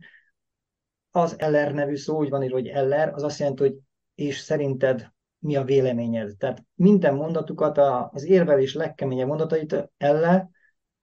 az 1.11 1.35
LR 1.39 1.73
nevű 1.73 1.95
szó, 1.95 2.17
úgy 2.17 2.29
van 2.29 2.43
írva, 2.43 2.55
hogy 2.55 2.71
LR, 2.73 3.11
az 3.13 3.23
azt 3.23 3.39
jelenti, 3.39 3.61
hogy 3.61 3.77
és 4.15 4.37
szerinted 4.37 5.11
mi 5.39 5.55
a 5.55 5.63
véleményed. 5.63 6.37
Tehát 6.37 6.63
minden 6.75 7.15
mondatukat, 7.15 7.77
az 8.11 8.23
érvelés 8.25 8.73
legkeményebb 8.73 9.27
mondatait 9.27 9.91
elle, 9.97 10.49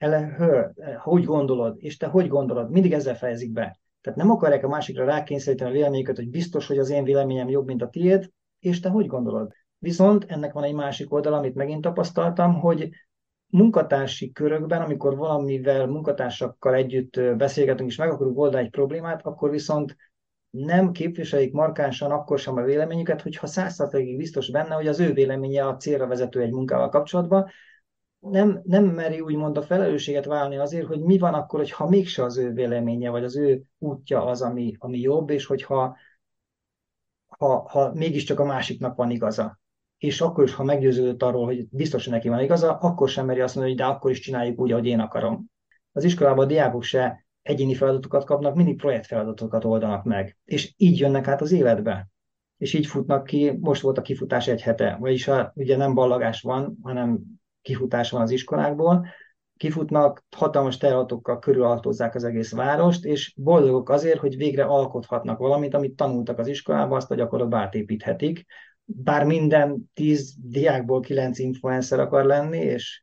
elle, 0.00 0.34
hör, 0.36 0.72
hogy 0.98 1.24
gondolod, 1.24 1.76
és 1.78 1.96
te 1.96 2.06
hogy 2.06 2.28
gondolod, 2.28 2.70
mindig 2.70 2.92
ezzel 2.92 3.16
fejezik 3.16 3.52
be. 3.52 3.78
Tehát 4.00 4.18
nem 4.18 4.30
akarják 4.30 4.64
a 4.64 4.68
másikra 4.68 5.04
rákényszeríteni 5.04 5.70
a 5.70 5.72
véleményüket, 5.72 6.16
hogy 6.16 6.28
biztos, 6.28 6.66
hogy 6.66 6.78
az 6.78 6.90
én 6.90 7.04
véleményem 7.04 7.48
jobb, 7.48 7.66
mint 7.66 7.82
a 7.82 7.88
tiéd, 7.88 8.30
és 8.58 8.80
te 8.80 8.88
hogy 8.88 9.06
gondolod. 9.06 9.52
Viszont 9.78 10.24
ennek 10.28 10.52
van 10.52 10.64
egy 10.64 10.74
másik 10.74 11.12
oldal, 11.12 11.34
amit 11.34 11.54
megint 11.54 11.80
tapasztaltam, 11.80 12.54
hogy 12.54 12.88
munkatársi 13.46 14.32
körökben, 14.32 14.82
amikor 14.82 15.16
valamivel 15.16 15.86
munkatársakkal 15.86 16.74
együtt 16.74 17.20
beszélgetünk 17.36 17.90
és 17.90 17.96
meg 17.96 18.10
akarunk 18.10 18.38
oldani 18.38 18.64
egy 18.64 18.70
problémát, 18.70 19.26
akkor 19.26 19.50
viszont 19.50 19.96
nem 20.50 20.92
képviselik 20.92 21.52
markánsan 21.52 22.10
akkor 22.10 22.38
sem 22.38 22.56
a 22.56 22.62
véleményüket, 22.62 23.22
hogyha 23.22 23.46
százszerzalékig 23.46 24.16
biztos 24.16 24.50
benne, 24.50 24.74
hogy 24.74 24.86
az 24.86 25.00
ő 25.00 25.12
véleménye 25.12 25.66
a 25.66 25.76
célra 25.76 26.06
vezető 26.06 26.40
egy 26.40 26.52
munkával 26.52 26.88
kapcsolatban, 26.88 27.50
nem, 28.20 28.60
nem 28.64 28.84
meri 28.84 29.20
úgymond 29.20 29.56
a 29.56 29.62
felelősséget 29.62 30.24
válni 30.24 30.56
azért, 30.56 30.86
hogy 30.86 31.00
mi 31.00 31.18
van 31.18 31.34
akkor, 31.34 31.58
hogyha 31.58 31.88
mégse 31.88 32.24
az 32.24 32.36
ő 32.36 32.52
véleménye, 32.52 33.10
vagy 33.10 33.24
az 33.24 33.36
ő 33.36 33.62
útja 33.78 34.24
az, 34.24 34.42
ami, 34.42 34.76
ami 34.78 34.98
jobb, 34.98 35.30
és 35.30 35.46
hogyha 35.46 35.96
ha, 37.26 37.68
ha 37.68 37.92
mégiscsak 37.94 38.40
a 38.40 38.44
másiknak 38.44 38.96
van 38.96 39.10
igaza 39.10 39.60
és 40.00 40.20
akkor 40.20 40.44
is, 40.44 40.54
ha 40.54 40.64
meggyőződött 40.64 41.22
arról, 41.22 41.44
hogy 41.44 41.68
biztos, 41.70 42.04
hogy 42.04 42.12
neki 42.12 42.28
van 42.28 42.40
igaza, 42.40 42.76
akkor 42.76 43.08
sem 43.08 43.26
meri 43.26 43.40
azt 43.40 43.54
mondani, 43.54 43.76
hogy 43.76 43.84
de 43.86 43.92
akkor 43.92 44.10
is 44.10 44.20
csináljuk 44.20 44.60
úgy, 44.60 44.72
ahogy 44.72 44.86
én 44.86 45.00
akarom. 45.00 45.50
Az 45.92 46.04
iskolában 46.04 46.44
a 46.44 46.48
diákok 46.48 46.82
se 46.82 47.26
egyéni 47.42 47.74
feladatokat 47.74 48.24
kapnak, 48.24 48.54
mindig 48.54 48.76
projektfeladatokat 48.76 49.64
oldanak 49.64 50.04
meg. 50.04 50.36
És 50.44 50.74
így 50.76 50.98
jönnek 50.98 51.28
át 51.28 51.40
az 51.40 51.52
életbe. 51.52 52.08
És 52.56 52.72
így 52.74 52.86
futnak 52.86 53.24
ki, 53.24 53.58
most 53.60 53.82
volt 53.82 53.98
a 53.98 54.02
kifutás 54.02 54.48
egy 54.48 54.62
hete, 54.62 54.96
vagyis 55.00 55.28
a, 55.28 55.52
ugye 55.54 55.76
nem 55.76 55.94
ballagás 55.94 56.40
van, 56.40 56.78
hanem 56.82 57.22
kifutás 57.62 58.10
van 58.10 58.20
az 58.20 58.30
iskolákból, 58.30 59.06
kifutnak, 59.56 60.24
hatalmas 60.36 60.76
teratokkal 60.76 61.38
körülautózzák 61.38 62.14
az 62.14 62.24
egész 62.24 62.52
várost, 62.52 63.04
és 63.04 63.34
boldogok 63.36 63.88
azért, 63.88 64.18
hogy 64.18 64.36
végre 64.36 64.64
alkothatnak 64.64 65.38
valamit, 65.38 65.74
amit 65.74 65.96
tanultak 65.96 66.38
az 66.38 66.46
iskolában, 66.46 66.96
azt 66.96 67.10
a 67.10 67.14
gyakorlatba 67.14 67.58
átépíthetik, 67.58 68.46
bár 68.84 69.24
minden 69.24 69.90
tíz 69.94 70.34
diákból 70.42 71.00
kilenc 71.00 71.38
influencer 71.38 72.00
akar 72.00 72.24
lenni, 72.24 72.58
és 72.58 73.00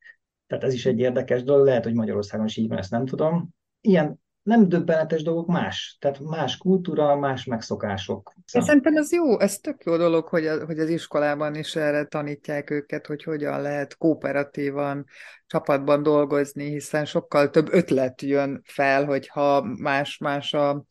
tehát 0.47 0.63
ez 0.63 0.73
is 0.73 0.85
egy 0.85 0.99
érdekes 0.99 1.43
dolog, 1.43 1.65
lehet, 1.65 1.83
hogy 1.83 1.93
Magyarországon 1.93 2.45
is 2.45 2.57
így 2.57 2.67
van, 2.67 2.77
ezt 2.77 2.91
nem 2.91 3.05
tudom. 3.05 3.49
Ilyen 3.81 4.19
nem 4.47 4.69
döbbenetes 4.69 5.23
dolgok 5.23 5.47
más, 5.47 5.97
tehát 5.99 6.19
más 6.19 6.57
kultúra, 6.57 7.15
más 7.15 7.45
megszokások. 7.45 8.33
Én 8.53 8.61
szerintem 8.61 8.95
ez 8.95 9.11
jó, 9.11 9.39
ez 9.39 9.59
tök 9.59 9.83
jó 9.83 9.97
dolog, 9.97 10.27
hogy, 10.27 10.45
a, 10.45 10.65
hogy 10.65 10.79
az 10.79 10.89
iskolában 10.89 11.55
is 11.55 11.75
erre 11.75 12.05
tanítják 12.05 12.69
őket, 12.69 13.07
hogy 13.07 13.23
hogyan 13.23 13.61
lehet 13.61 13.97
kooperatívan, 13.97 15.05
csapatban 15.45 16.03
dolgozni, 16.03 16.69
hiszen 16.69 17.05
sokkal 17.05 17.49
több 17.49 17.73
ötlet 17.73 18.21
jön 18.21 18.61
fel, 18.65 19.05
hogyha 19.05 19.61
más-más 19.61 20.53
a, 20.53 20.83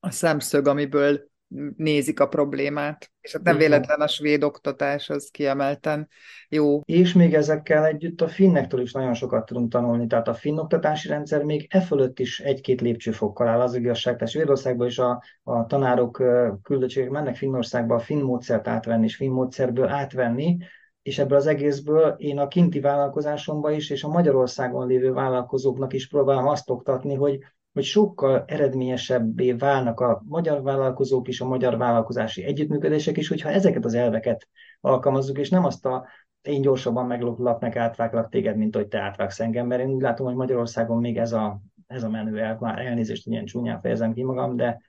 a 0.00 0.10
szemszög, 0.10 0.66
amiből 0.66 1.28
nézik 1.76 2.20
a 2.20 2.28
problémát. 2.28 3.10
És 3.20 3.32
hát 3.32 3.42
nem 3.42 3.56
véletlen 3.56 4.00
a 4.00 4.06
svéd 4.06 4.42
oktatás, 4.42 5.10
az 5.10 5.28
kiemelten 5.30 6.08
jó. 6.48 6.80
És 6.84 7.12
még 7.12 7.34
ezekkel 7.34 7.84
együtt 7.84 8.20
a 8.20 8.28
finnektől 8.28 8.80
is 8.80 8.92
nagyon 8.92 9.14
sokat 9.14 9.46
tudunk 9.46 9.70
tanulni. 9.70 10.06
Tehát 10.06 10.28
a 10.28 10.34
finn 10.34 10.58
oktatási 10.58 11.08
rendszer 11.08 11.42
még 11.42 11.66
e 11.70 11.80
fölött 11.80 12.18
is 12.18 12.40
egy-két 12.40 12.80
lépcsőfokkal 12.80 13.48
áll 13.48 13.60
az 13.60 13.74
igazság. 13.74 14.14
Tehát 14.14 14.32
Svédországban 14.32 14.86
is 14.86 14.98
a, 14.98 15.22
a 15.42 15.66
tanárok 15.66 16.22
küldöttségek 16.62 17.10
mennek 17.10 17.36
Finnországba 17.36 17.94
a 17.94 17.98
finn 17.98 18.22
módszert 18.22 18.68
átvenni, 18.68 19.04
és 19.04 19.16
finn 19.16 19.32
módszerből 19.32 19.88
átvenni, 19.88 20.56
és 21.02 21.18
ebből 21.18 21.38
az 21.38 21.46
egészből 21.46 22.14
én 22.18 22.38
a 22.38 22.48
kinti 22.48 22.80
vállalkozásomban 22.80 23.72
is, 23.72 23.90
és 23.90 24.04
a 24.04 24.08
Magyarországon 24.08 24.86
lévő 24.86 25.12
vállalkozóknak 25.12 25.92
is 25.92 26.08
próbálom 26.08 26.46
azt 26.46 26.70
oktatni, 26.70 27.14
hogy 27.14 27.38
hogy 27.76 27.84
sokkal 27.84 28.44
eredményesebbé 28.46 29.52
válnak 29.52 30.00
a 30.00 30.22
magyar 30.26 30.62
vállalkozók 30.62 31.28
is, 31.28 31.40
a 31.40 31.46
magyar 31.46 31.76
vállalkozási 31.76 32.44
együttműködések 32.44 33.16
is, 33.16 33.28
hogyha 33.28 33.50
ezeket 33.50 33.84
az 33.84 33.94
elveket 33.94 34.48
alkalmazzuk, 34.80 35.38
és 35.38 35.50
nem 35.50 35.64
azt 35.64 35.86
a 35.86 36.06
én 36.42 36.60
gyorsabban 36.60 37.06
megloplak, 37.06 37.60
meg 37.60 37.76
átváglak 37.76 38.28
téged, 38.28 38.56
mint 38.56 38.74
hogy 38.74 38.88
te 38.88 39.00
átvágsz 39.00 39.40
engem, 39.40 39.66
mert 39.66 39.82
én 39.82 39.88
úgy 39.88 40.02
látom, 40.02 40.26
hogy 40.26 40.34
Magyarországon 40.34 41.00
még 41.00 41.18
ez 41.18 41.32
a, 41.32 41.60
ez 41.86 42.02
a 42.02 42.08
menő 42.08 42.38
elv, 42.38 42.60
már 42.60 42.78
elnézést, 42.78 43.24
hogy 43.24 43.32
ilyen 43.32 43.44
csúnyán 43.44 43.80
fejezem 43.80 44.12
ki 44.12 44.22
magam, 44.22 44.56
de 44.56 44.80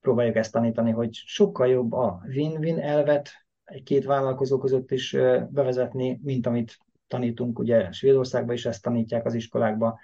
próbáljuk 0.00 0.36
ezt 0.36 0.52
tanítani, 0.52 0.90
hogy 0.90 1.12
sokkal 1.12 1.66
jobb 1.68 1.92
a 1.92 2.22
win-win 2.26 2.78
elvet 2.78 3.30
egy-két 3.64 4.04
vállalkozó 4.04 4.58
között 4.58 4.90
is 4.90 5.16
bevezetni, 5.48 6.20
mint 6.22 6.46
amit 6.46 6.78
tanítunk, 7.06 7.58
ugye 7.58 7.92
Svédországban 7.92 8.54
is 8.54 8.66
ezt 8.66 8.82
tanítják 8.82 9.24
az 9.24 9.34
iskolákban, 9.34 9.98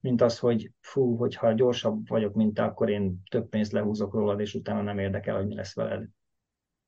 mint 0.00 0.22
az, 0.22 0.38
hogy 0.38 0.70
fú, 0.80 1.16
hogyha 1.16 1.52
gyorsabb 1.52 2.08
vagyok, 2.08 2.34
mint 2.34 2.54
te, 2.54 2.62
akkor 2.62 2.90
én 2.90 3.22
több 3.30 3.48
pénzt 3.48 3.72
lehúzok 3.72 4.14
rólad, 4.14 4.40
és 4.40 4.54
utána 4.54 4.82
nem 4.82 4.98
érdekel, 4.98 5.36
hogy 5.36 5.46
mi 5.46 5.54
lesz 5.54 5.74
veled. 5.74 6.04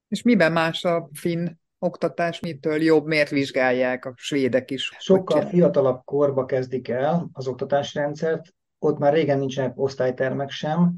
És 0.08 0.22
miben 0.22 0.52
más 0.52 0.84
a 0.84 1.08
finn 1.12 1.48
oktatás, 1.78 2.40
mitől 2.40 2.82
jobb, 2.82 3.06
miért 3.06 3.30
vizsgálják 3.30 4.04
a 4.04 4.12
svédek 4.16 4.70
is? 4.70 4.96
Sokkal 4.98 5.46
fiatalabb 5.46 6.04
korba 6.04 6.44
kezdik 6.44 6.88
el 6.88 7.28
az 7.32 7.46
oktatási 7.46 7.98
rendszert, 7.98 8.54
ott 8.78 8.98
már 8.98 9.12
régen 9.12 9.38
nincsenek 9.38 9.80
osztálytermek 9.80 10.50
sem, 10.50 10.94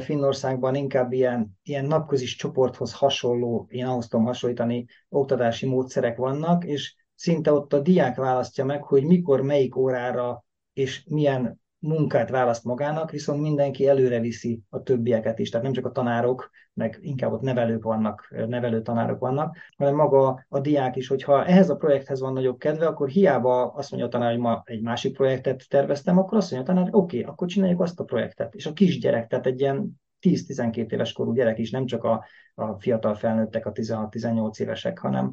Finnországban 0.00 0.74
inkább 0.74 1.12
ilyen, 1.12 1.58
ilyen 1.62 1.84
napközis 1.84 2.36
csoporthoz 2.36 2.92
hasonló, 2.92 3.66
én 3.70 3.86
ahhoz 3.86 4.08
tudom 4.08 4.26
hasonlítani, 4.26 4.86
oktatási 5.08 5.66
módszerek 5.66 6.16
vannak, 6.16 6.64
és 6.64 6.94
szinte 7.14 7.52
ott 7.52 7.72
a 7.72 7.80
diák 7.80 8.16
választja 8.16 8.64
meg, 8.64 8.82
hogy 8.82 9.04
mikor, 9.04 9.42
melyik 9.42 9.76
órára 9.76 10.44
és 10.76 11.04
milyen 11.08 11.60
munkát 11.78 12.30
választ 12.30 12.64
magának, 12.64 13.10
viszont 13.10 13.40
mindenki 13.40 13.88
előre 13.88 14.20
viszi 14.20 14.62
a 14.68 14.82
többieket 14.82 15.38
is. 15.38 15.48
Tehát 15.48 15.64
nem 15.64 15.74
csak 15.74 15.86
a 15.86 15.90
tanárok, 15.90 16.50
meg 16.72 16.98
inkább 17.00 17.32
ott 17.32 17.40
nevelők 17.40 17.82
vannak, 17.82 18.34
nevelő 18.46 18.82
tanárok 18.82 19.18
vannak, 19.18 19.56
hanem 19.76 19.94
maga 19.94 20.44
a 20.48 20.60
diák 20.60 20.96
is, 20.96 21.08
hogyha 21.08 21.44
ehhez 21.44 21.70
a 21.70 21.76
projekthez 21.76 22.20
van 22.20 22.32
nagyobb 22.32 22.58
kedve, 22.58 22.86
akkor 22.86 23.08
hiába 23.08 23.72
azt 23.72 23.90
mondja 23.90 24.08
a 24.08 24.10
tanár, 24.10 24.30
hogy 24.30 24.40
ma 24.40 24.62
egy 24.64 24.82
másik 24.82 25.16
projektet 25.16 25.68
terveztem, 25.68 26.18
akkor 26.18 26.38
azt 26.38 26.50
mondja 26.50 26.72
a 26.72 26.74
tanár, 26.74 26.94
oké, 26.94 27.18
okay, 27.18 27.32
akkor 27.32 27.48
csináljuk 27.48 27.80
azt 27.80 28.00
a 28.00 28.04
projektet. 28.04 28.54
És 28.54 28.66
a 28.66 28.72
kisgyerek, 28.72 29.26
tehát 29.26 29.46
egy 29.46 29.60
ilyen 29.60 30.00
10-12 30.20 30.92
éves 30.92 31.12
korú 31.12 31.32
gyerek 31.32 31.58
is, 31.58 31.70
nem 31.70 31.86
csak 31.86 32.04
a, 32.04 32.24
a 32.54 32.80
fiatal 32.80 33.14
felnőttek, 33.14 33.66
a 33.66 33.72
16-18 33.72 34.60
évesek, 34.60 34.98
hanem 34.98 35.32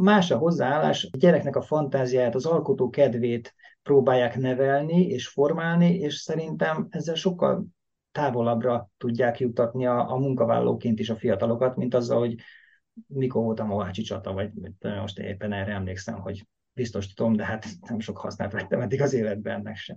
más 0.00 0.30
a 0.30 0.38
hozzáállás, 0.38 1.08
a 1.12 1.16
gyereknek 1.16 1.56
a 1.56 1.62
fantáziáját, 1.62 2.34
az 2.34 2.46
alkotó 2.46 2.90
kedvét 2.90 3.54
próbálják 3.82 4.36
nevelni 4.36 5.06
és 5.06 5.28
formálni, 5.28 5.94
és 5.94 6.14
szerintem 6.14 6.86
ezzel 6.90 7.14
sokkal 7.14 7.64
távolabbra 8.12 8.90
tudják 8.96 9.40
jutatni 9.40 9.86
a, 9.86 10.10
a 10.10 10.16
munkavállalóként 10.16 10.98
is 10.98 11.10
a 11.10 11.16
fiatalokat, 11.16 11.76
mint 11.76 11.94
azzal, 11.94 12.18
hogy 12.18 12.34
mikor 13.06 13.42
volt 13.42 13.60
a 13.60 13.64
Mohácsi 13.64 14.02
csata, 14.02 14.32
vagy 14.32 14.50
most 15.00 15.18
éppen 15.18 15.52
erre 15.52 15.72
emlékszem, 15.72 16.20
hogy 16.20 16.46
biztos 16.72 17.12
tudom, 17.12 17.36
de 17.36 17.44
hát 17.44 17.66
nem 17.88 18.00
sok 18.00 18.18
hasznát 18.18 18.52
vettem 18.52 18.80
eddig 18.80 19.02
az 19.02 19.12
életben 19.12 19.54
ennek 19.54 19.76
sem. 19.76 19.96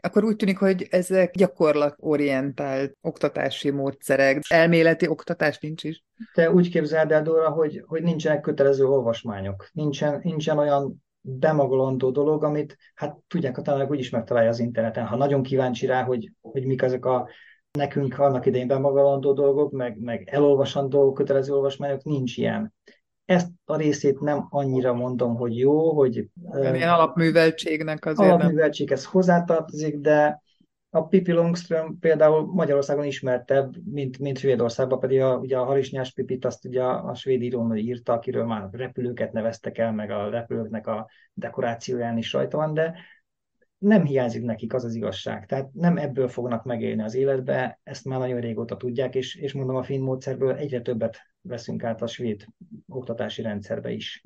Akkor 0.00 0.24
úgy 0.24 0.36
tűnik, 0.36 0.58
hogy 0.58 0.86
ezek 0.90 1.34
gyakorlatorientált 1.34 2.96
oktatási 3.00 3.70
módszerek, 3.70 4.42
elméleti 4.48 5.08
oktatás 5.08 5.58
nincs 5.58 5.84
is? 5.84 6.04
Te 6.34 6.50
úgy 6.50 6.70
képzeld 6.70 7.12
el, 7.12 7.22
Dóra, 7.22 7.50
hogy, 7.50 7.82
hogy 7.86 8.02
nincsenek 8.02 8.40
kötelező 8.40 8.86
olvasmányok. 8.86 9.68
Nincsen, 9.72 10.20
nincsen 10.22 10.58
olyan 10.58 11.04
bemagolandó 11.20 12.10
dolog, 12.10 12.44
amit 12.44 12.76
hát 12.94 13.16
tudják 13.26 13.58
a 13.58 13.62
tanárok 13.62 13.90
úgyis 13.90 14.10
megtalálja 14.10 14.48
az 14.48 14.58
interneten. 14.58 15.06
Ha 15.06 15.16
nagyon 15.16 15.42
kíváncsi 15.42 15.86
rá, 15.86 16.02
hogy, 16.02 16.32
hogy 16.40 16.66
mik 16.66 16.82
ezek 16.82 17.04
a 17.04 17.28
nekünk 17.78 18.18
annak 18.18 18.46
idején 18.46 18.66
bemagolandó 18.66 19.32
dolgok, 19.32 19.72
meg, 19.72 19.98
meg 20.00 20.28
elolvasandó 20.30 21.12
kötelező 21.12 21.52
olvasmányok, 21.52 22.04
nincs 22.04 22.36
ilyen. 22.36 22.74
Ezt 23.28 23.50
a 23.64 23.76
részét 23.76 24.20
nem 24.20 24.46
annyira 24.50 24.94
mondom, 24.94 25.36
hogy 25.36 25.58
jó, 25.58 25.92
hogy... 25.92 26.28
Ilyen 26.60 26.88
alapműveltségnek 26.88 28.06
azért 28.06 28.30
alapműveltség, 28.30 28.92
ez 28.92 29.04
hozzátartozik, 29.04 29.98
de 29.98 30.42
a 30.90 31.06
Pippi 31.06 31.32
Longström 31.32 31.98
például 32.00 32.46
Magyarországon 32.46 33.04
ismertebb, 33.04 33.74
mint, 33.84 34.18
mint 34.18 34.38
Svédországban, 34.38 34.98
pedig 34.98 35.20
a, 35.20 35.36
ugye 35.36 35.56
a 35.56 35.64
Harisnyás 35.64 36.12
Pipit 36.12 36.44
azt 36.44 36.64
ugye 36.64 36.82
a, 36.82 37.04
a 37.04 37.14
svéd 37.14 37.42
írónő 37.42 37.76
írta, 37.76 38.12
akiről 38.12 38.44
már 38.44 38.68
repülőket 38.72 39.32
neveztek 39.32 39.78
el, 39.78 39.92
meg 39.92 40.10
a 40.10 40.30
repülőknek 40.30 40.86
a 40.86 41.08
dekorációján 41.32 42.16
is 42.16 42.32
rajta 42.32 42.56
van, 42.56 42.74
de 42.74 42.94
nem 43.78 44.04
hiányzik 44.04 44.42
nekik 44.42 44.74
az 44.74 44.84
az 44.84 44.94
igazság. 44.94 45.46
Tehát 45.46 45.72
nem 45.72 45.96
ebből 45.96 46.28
fognak 46.28 46.64
megélni 46.64 47.02
az 47.02 47.14
életbe, 47.14 47.80
ezt 47.82 48.04
már 48.04 48.18
nagyon 48.18 48.40
régóta 48.40 48.76
tudják, 48.76 49.14
és, 49.14 49.34
és 49.34 49.52
mondom, 49.52 49.76
a 49.76 49.82
finn 49.82 50.02
módszerből 50.02 50.54
egyre 50.54 50.80
többet 50.80 51.18
veszünk 51.40 51.84
át 51.84 52.02
a 52.02 52.06
svéd 52.06 52.44
oktatási 52.88 53.42
rendszerbe 53.42 53.90
is. 53.90 54.24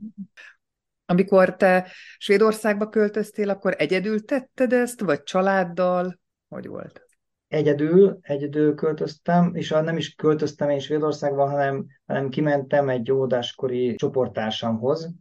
Amikor 1.07 1.57
te 1.57 1.87
Svédországba 2.19 2.89
költöztél, 2.89 3.51
akkor 3.51 3.75
egyedül 3.79 4.25
tetted 4.25 4.73
ezt, 4.73 5.01
vagy 5.01 5.23
családdal? 5.23 6.21
Hogy 6.49 6.67
volt? 6.67 7.07
Egyedül, 7.49 8.19
egyedül 8.23 8.75
költöztem, 8.75 9.55
és 9.55 9.69
nem 9.69 9.97
is 9.97 10.15
költöztem 10.15 10.71
én 10.71 10.79
Svédországba, 10.79 11.49
hanem, 11.49 11.87
hanem 12.07 12.29
kimentem 12.29 12.89
egy 12.89 13.13
óvodáskori 13.13 13.95
csoporttársamhoz, 13.95 15.15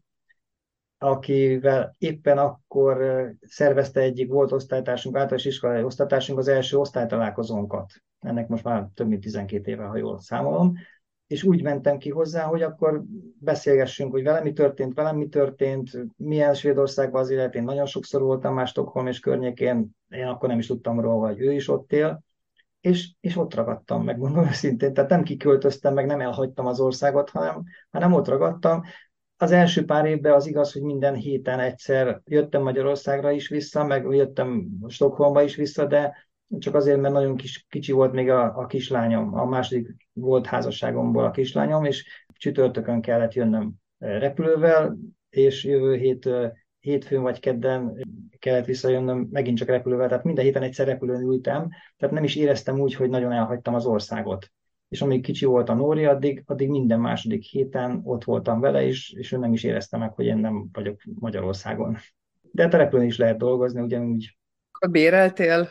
akivel 1.03 1.95
éppen 1.97 2.37
akkor 2.37 3.25
szervezte 3.41 4.01
egyik 4.01 4.31
volt 4.31 4.51
osztálytársunk, 4.51 5.15
általános 5.15 5.45
iskolai 5.45 5.83
osztálytársunk 5.83 6.39
az 6.39 6.47
első 6.47 6.77
osztálytalálkozónkat. 6.77 7.91
Ennek 8.19 8.47
most 8.47 8.63
már 8.63 8.87
több 8.93 9.07
mint 9.07 9.21
12 9.21 9.71
éve, 9.71 9.83
ha 9.83 9.97
jól 9.97 10.19
számolom. 10.19 10.73
És 11.27 11.43
úgy 11.43 11.63
mentem 11.63 11.97
ki 11.97 12.09
hozzá, 12.09 12.43
hogy 12.43 12.61
akkor 12.61 13.03
beszélgessünk, 13.39 14.11
hogy 14.11 14.23
velem 14.23 14.43
mi 14.43 14.53
történt, 14.53 14.93
velem 14.93 15.17
mi 15.17 15.27
történt, 15.27 15.91
milyen 16.15 16.53
Svédországban 16.53 17.21
az 17.21 17.29
élet. 17.29 17.55
Én 17.55 17.63
nagyon 17.63 17.85
sokszor 17.85 18.21
voltam 18.21 18.53
már 18.53 18.67
Stockholm 18.67 19.07
és 19.07 19.19
környékén, 19.19 19.95
én 20.09 20.25
akkor 20.25 20.49
nem 20.49 20.59
is 20.59 20.67
tudtam 20.67 20.99
róla, 20.99 21.27
hogy 21.27 21.39
ő 21.39 21.51
is 21.51 21.69
ott 21.69 21.91
él. 21.91 22.23
És, 22.81 23.11
és 23.19 23.37
ott 23.37 23.53
ragadtam, 23.53 24.03
megmondom 24.03 24.47
őszintén. 24.49 24.93
Tehát 24.93 25.09
nem 25.09 25.23
kiköltöztem, 25.23 25.93
meg 25.93 26.05
nem 26.05 26.21
elhagytam 26.21 26.65
az 26.65 26.79
országot, 26.79 27.29
hanem, 27.29 27.63
hanem 27.91 28.13
ott 28.13 28.27
ragadtam 28.27 28.83
az 29.41 29.51
első 29.51 29.85
pár 29.85 30.05
évben 30.05 30.33
az 30.33 30.47
igaz, 30.47 30.73
hogy 30.73 30.81
minden 30.81 31.15
héten 31.15 31.59
egyszer 31.59 32.21
jöttem 32.25 32.61
Magyarországra 32.61 33.31
is 33.31 33.47
vissza, 33.47 33.83
meg 33.83 34.05
jöttem 34.09 34.67
Stockholmba 34.87 35.41
is 35.41 35.55
vissza, 35.55 35.85
de 35.85 36.29
csak 36.59 36.75
azért, 36.75 37.01
mert 37.01 37.13
nagyon 37.13 37.35
kis, 37.35 37.65
kicsi 37.69 37.91
volt 37.91 38.11
még 38.11 38.29
a, 38.29 38.57
a 38.57 38.65
kislányom, 38.65 39.33
a 39.33 39.45
második 39.45 39.87
volt 40.13 40.45
házasságomból 40.45 41.23
a 41.23 41.31
kislányom, 41.31 41.85
és 41.85 42.05
csütörtökön 42.33 43.01
kellett 43.01 43.33
jönnöm 43.33 43.73
eh, 43.97 44.19
repülővel, 44.19 44.97
és 45.29 45.63
jövő 45.63 45.95
hét 45.95 46.25
eh, 46.25 46.51
hétfőn 46.79 47.21
vagy 47.21 47.39
kedden 47.39 48.05
kellett 48.39 48.65
visszajönnöm 48.65 49.27
megint 49.31 49.57
csak 49.57 49.67
repülővel, 49.67 50.07
tehát 50.07 50.23
minden 50.23 50.43
héten 50.43 50.63
egyszer 50.63 50.87
repülőn 50.87 51.21
ültem, 51.21 51.69
tehát 51.97 52.15
nem 52.15 52.23
is 52.23 52.35
éreztem 52.35 52.79
úgy, 52.79 52.93
hogy 52.93 53.09
nagyon 53.09 53.31
elhagytam 53.31 53.73
az 53.73 53.85
országot 53.85 54.51
és 54.91 55.01
amíg 55.01 55.21
kicsi 55.21 55.45
volt 55.45 55.69
a 55.69 55.73
Nóri, 55.73 56.05
addig, 56.05 56.43
addig 56.45 56.69
minden 56.69 56.99
második 56.99 57.43
héten 57.43 58.01
ott 58.03 58.23
voltam 58.23 58.59
vele, 58.59 58.83
és, 58.83 59.13
és 59.17 59.31
ő 59.31 59.37
nem 59.37 59.53
is 59.53 59.63
érezte 59.63 59.97
meg, 59.97 60.13
hogy 60.13 60.25
én 60.25 60.37
nem 60.37 60.69
vagyok 60.71 61.01
Magyarországon. 61.19 61.97
De 62.41 62.67
települni 62.67 63.05
is 63.05 63.17
lehet 63.17 63.37
dolgozni, 63.37 63.81
ugyanúgy. 63.81 64.37
Béreltél 64.89 65.69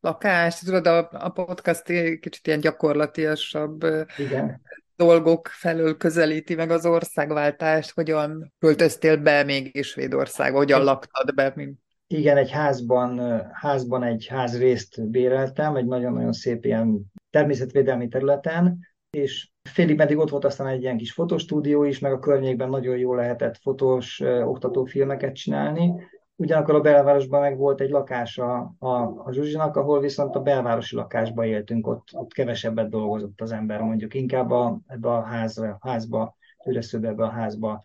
lakást? 0.00 0.64
Tudod, 0.64 0.86
a, 0.86 1.08
a 1.12 1.28
podcast 1.28 1.82
kicsit 2.20 2.46
ilyen 2.46 2.60
gyakorlatiasabb 2.60 3.84
Igen. 4.18 4.60
dolgok 4.96 5.48
felől 5.48 5.96
közelíti 5.96 6.54
meg 6.54 6.70
az 6.70 6.86
országváltást, 6.86 7.90
hogyan 7.94 8.52
költöztél 8.58 9.16
be 9.16 9.42
mégis 9.42 9.86
Svédországba, 9.86 10.58
hogyan 10.58 10.84
laktad 10.84 11.34
be? 11.34 11.52
Mint... 11.54 11.83
Igen, 12.14 12.36
egy 12.36 12.50
házban, 12.50 13.42
házban 13.52 14.02
egy 14.02 14.26
házrészt 14.26 15.10
béreltem, 15.10 15.76
egy 15.76 15.86
nagyon-nagyon 15.86 16.32
szép 16.32 16.64
ilyen 16.64 17.12
természetvédelmi 17.30 18.08
területen, 18.08 18.78
és 19.10 19.50
félig 19.62 19.96
meddig 19.96 20.18
ott 20.18 20.30
volt 20.30 20.44
aztán 20.44 20.66
egy 20.66 20.82
ilyen 20.82 20.96
kis 20.96 21.12
fotostúdió 21.12 21.84
is, 21.84 21.98
meg 21.98 22.12
a 22.12 22.18
környékben 22.18 22.68
nagyon 22.68 22.96
jól 22.96 23.16
lehetett 23.16 23.56
fotós 23.56 24.20
oktatófilmeket 24.44 25.34
csinálni. 25.34 25.92
Ugyanakkor 26.36 26.74
a 26.74 26.80
belvárosban 26.80 27.40
meg 27.40 27.56
volt 27.56 27.80
egy 27.80 27.90
lakása 27.90 28.74
a, 28.78 28.88
a 28.98 29.32
Zsuzsinak, 29.32 29.76
ahol 29.76 30.00
viszont 30.00 30.34
a 30.34 30.40
belvárosi 30.40 30.96
lakásba 30.96 31.44
éltünk, 31.44 31.86
ott, 31.86 32.08
ott 32.12 32.32
kevesebbet 32.32 32.88
dolgozott 32.88 33.40
az 33.40 33.52
ember, 33.52 33.80
mondjuk 33.80 34.14
inkább 34.14 34.50
a, 34.50 34.80
ebbe 34.86 35.08
a 35.08 35.22
házba, 35.22 35.78
házba 35.80 36.36
üres 36.66 36.92
ebbe 36.92 37.24
a 37.24 37.28
házba 37.28 37.82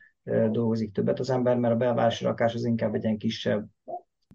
dolgozik 0.52 0.92
többet 0.92 1.20
az 1.20 1.30
ember, 1.30 1.58
mert 1.58 1.74
a 1.74 1.78
belvárosi 1.78 2.24
lakás 2.24 2.54
az 2.54 2.66
inkább 2.66 2.96
egy 2.96 3.04
ilyen 3.04 3.18
kisebb 3.18 3.68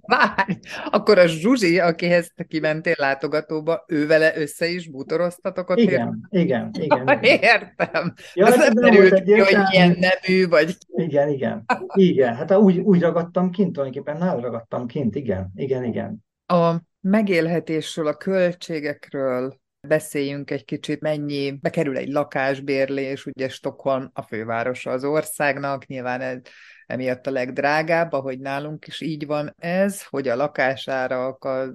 Várj, 0.06 0.58
akkor 0.90 1.18
a 1.18 1.26
Zsuzsi, 1.26 1.78
akihez 1.78 2.30
te 2.34 2.44
kimentél 2.44 2.94
látogatóba, 2.96 3.84
ő 3.88 4.06
vele 4.06 4.36
össze 4.36 4.66
is 4.66 4.90
bútoroztatok 4.90 5.70
ott? 5.70 5.78
Igen, 5.78 6.28
igen, 6.30 6.70
igen, 6.82 7.02
igen. 7.02 7.22
Értem. 7.22 8.14
Ja, 8.34 8.46
Ez 8.46 8.56
nem 8.56 8.72
derült 8.72 9.22
ki, 9.22 9.32
hogy 9.32 9.58
milyen 9.70 9.96
nemű 9.98 10.48
vagy. 10.48 10.76
Igen, 10.86 11.28
igen. 11.28 11.64
Igen, 11.94 12.34
hát 12.34 12.56
úgy, 12.56 12.78
úgy 12.78 13.00
ragadtam 13.00 13.50
kint, 13.50 13.72
tulajdonképpen 13.72 14.18
nála 14.18 14.40
ragadtam 14.40 14.86
kint, 14.86 15.14
igen, 15.14 15.52
igen, 15.54 15.84
igen. 15.84 16.24
A 16.46 16.74
megélhetésről, 17.00 18.06
a 18.06 18.14
költségekről 18.14 19.62
beszéljünk 19.88 20.50
egy 20.50 20.64
kicsit, 20.64 21.00
mennyi 21.00 21.58
bekerül 21.60 21.96
egy 21.96 22.08
lakásbérlés, 22.08 23.26
ugye 23.26 23.48
Stockholm 23.48 24.10
a 24.12 24.22
fővárosa 24.22 24.90
az 24.90 25.04
országnak, 25.04 25.86
nyilván 25.86 26.20
ez 26.20 26.38
emiatt 26.86 27.26
a 27.26 27.30
legdrágább, 27.30 28.12
ahogy 28.12 28.38
nálunk 28.38 28.86
is 28.86 29.00
így 29.00 29.26
van 29.26 29.54
ez, 29.58 30.06
hogy 30.06 30.28
a 30.28 30.36
lakásárak, 30.36 31.44
a 31.44 31.72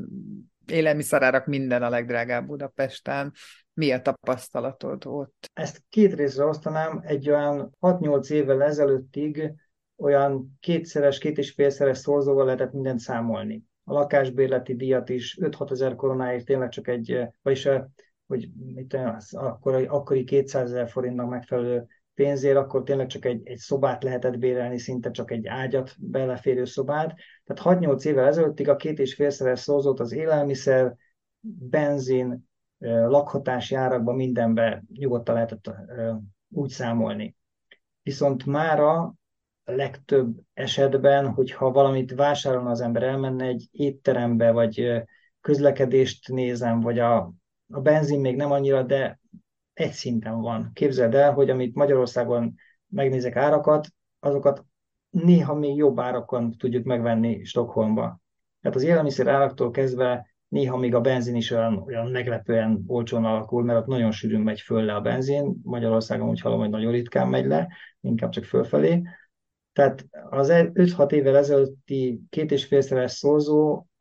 élelmiszerárak 0.65 1.45
minden 1.45 1.83
a 1.83 1.89
legdrágább 1.89 2.47
Budapesten. 2.47 3.33
Mi 3.73 3.91
a 3.91 4.01
tapasztalatod 4.01 5.05
ott? 5.05 5.49
Ezt 5.53 5.83
két 5.89 6.13
részre 6.13 6.43
osztanám. 6.43 7.01
Egy 7.03 7.29
olyan 7.29 7.75
6-8 7.81 8.29
évvel 8.29 8.63
ezelőttig 8.63 9.53
olyan 9.97 10.57
kétszeres, 10.59 11.17
két 11.17 11.37
és 11.37 11.51
félszeres 11.51 11.97
szorzóval 11.97 12.45
lehetett 12.45 12.71
mindent 12.71 12.99
számolni. 12.99 13.63
A 13.83 13.93
lakásbérleti 13.93 14.75
díjat 14.75 15.09
is 15.09 15.37
5-6 15.41 15.71
ezer 15.71 15.95
koronáért 15.95 16.45
tényleg 16.45 16.69
csak 16.69 16.87
egy, 16.87 17.27
vagyis 17.41 17.67
hogy 18.27 18.49
mit 18.73 18.93
az 18.93 19.33
akkori, 19.33 19.85
akkori 19.85 20.23
200 20.23 20.71
ezer 20.71 20.89
forintnak 20.89 21.29
megfelelő 21.29 21.87
pénzért, 22.19 22.57
akkor 22.57 22.83
tényleg 22.83 23.07
csak 23.07 23.25
egy, 23.25 23.41
egy 23.43 23.57
szobát 23.57 24.03
lehetett 24.03 24.37
bérelni, 24.37 24.77
szinte 24.77 25.11
csak 25.11 25.31
egy 25.31 25.47
ágyat, 25.47 25.95
beleférő 25.99 26.65
szobát. 26.65 27.15
Tehát 27.43 27.79
6-8 27.79 28.05
évvel 28.05 28.27
ezelőttig 28.27 28.69
a 28.69 28.75
két 28.75 28.99
és 28.99 29.13
félszeres 29.13 29.59
szózott 29.59 29.99
az 29.99 30.11
élelmiszer, 30.11 30.95
benzin, 31.69 32.47
lakhatási 32.79 33.75
árakban 33.75 34.15
mindenbe 34.15 34.83
nyugodtan 34.93 35.35
lehetett 35.35 35.71
úgy 36.49 36.69
számolni. 36.69 37.35
Viszont 38.01 38.45
mára 38.45 39.13
legtöbb 39.63 40.39
esetben, 40.53 41.29
hogyha 41.29 41.71
valamit 41.71 42.13
vásárolna 42.13 42.69
az 42.69 42.81
ember, 42.81 43.03
elmenne 43.03 43.45
egy 43.45 43.67
étterembe, 43.71 44.51
vagy 44.51 45.03
közlekedést 45.41 46.27
nézem, 46.27 46.79
vagy 46.79 46.99
a, 46.99 47.33
a 47.69 47.79
benzin 47.81 48.19
még 48.19 48.35
nem 48.35 48.51
annyira, 48.51 48.83
de 48.83 49.19
egy 49.79 49.91
szinten 49.91 50.41
van. 50.41 50.69
Képzeld 50.73 51.15
el, 51.15 51.33
hogy 51.33 51.49
amit 51.49 51.75
Magyarországon 51.75 52.55
megnézek 52.87 53.35
árakat, 53.35 53.87
azokat 54.19 54.65
néha 55.09 55.53
még 55.53 55.75
jobb 55.75 55.99
árakon 55.99 56.57
tudjuk 56.57 56.85
megvenni 56.85 57.43
Stockholmba. 57.43 58.19
Tehát 58.61 58.77
az 58.77 58.83
élelmiszer 58.83 59.27
áraktól 59.27 59.71
kezdve 59.71 60.27
néha 60.47 60.77
még 60.77 60.95
a 60.95 61.01
benzin 61.01 61.35
is 61.35 61.51
olyan, 61.51 61.77
olyan 61.77 62.11
meglepően 62.11 62.83
olcsón 62.87 63.25
alakul, 63.25 63.63
mert 63.63 63.79
ott 63.79 63.85
nagyon 63.85 64.11
sűrűn 64.11 64.41
megy 64.41 64.59
föl 64.59 64.83
le 64.83 64.95
a 64.95 65.01
benzin. 65.01 65.59
Magyarországon 65.63 66.29
úgy 66.29 66.41
hallom, 66.41 66.59
hogy 66.59 66.69
nagyon 66.69 66.91
ritkán 66.91 67.27
megy 67.27 67.45
le, 67.45 67.67
inkább 68.01 68.29
csak 68.29 68.43
fölfelé. 68.43 69.01
Tehát 69.73 70.05
az 70.29 70.49
5-6 70.51 71.11
évvel 71.11 71.37
ezelőtti 71.37 72.21
két 72.29 72.51
és 72.51 72.65
félszeres 72.65 73.11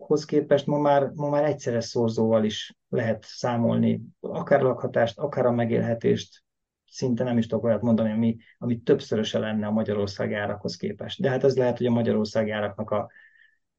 szorzóhoz 0.09 0.25
képest 0.25 0.67
ma 0.67 0.79
már, 0.79 1.11
ma 1.15 1.29
már 1.29 1.45
egyszeres 1.45 1.85
szorzóval 1.85 2.45
is 2.45 2.77
lehet 2.89 3.25
számolni, 3.25 4.01
akár 4.21 4.61
lakhatást, 4.61 5.19
akár 5.19 5.47
a 5.47 5.51
megélhetést, 5.51 6.43
szinte 6.91 7.25
nem 7.25 7.39
is 7.39 7.47
tudok 7.47 7.65
olyat 7.65 7.83
mondani, 7.83 8.11
ami, 8.13 8.37
ami 8.59 8.79
többszöröse 8.79 9.39
lenne 9.39 9.67
a 9.67 9.71
Magyarország 9.71 10.33
árakhoz 10.33 10.77
képest. 10.77 11.21
De 11.21 11.29
hát 11.31 11.45
ez 11.45 11.57
lehet, 11.57 11.77
hogy 11.77 11.87
a 11.87 11.91
Magyarország 11.91 12.51
áraknak 12.51 12.91
a 12.91 13.11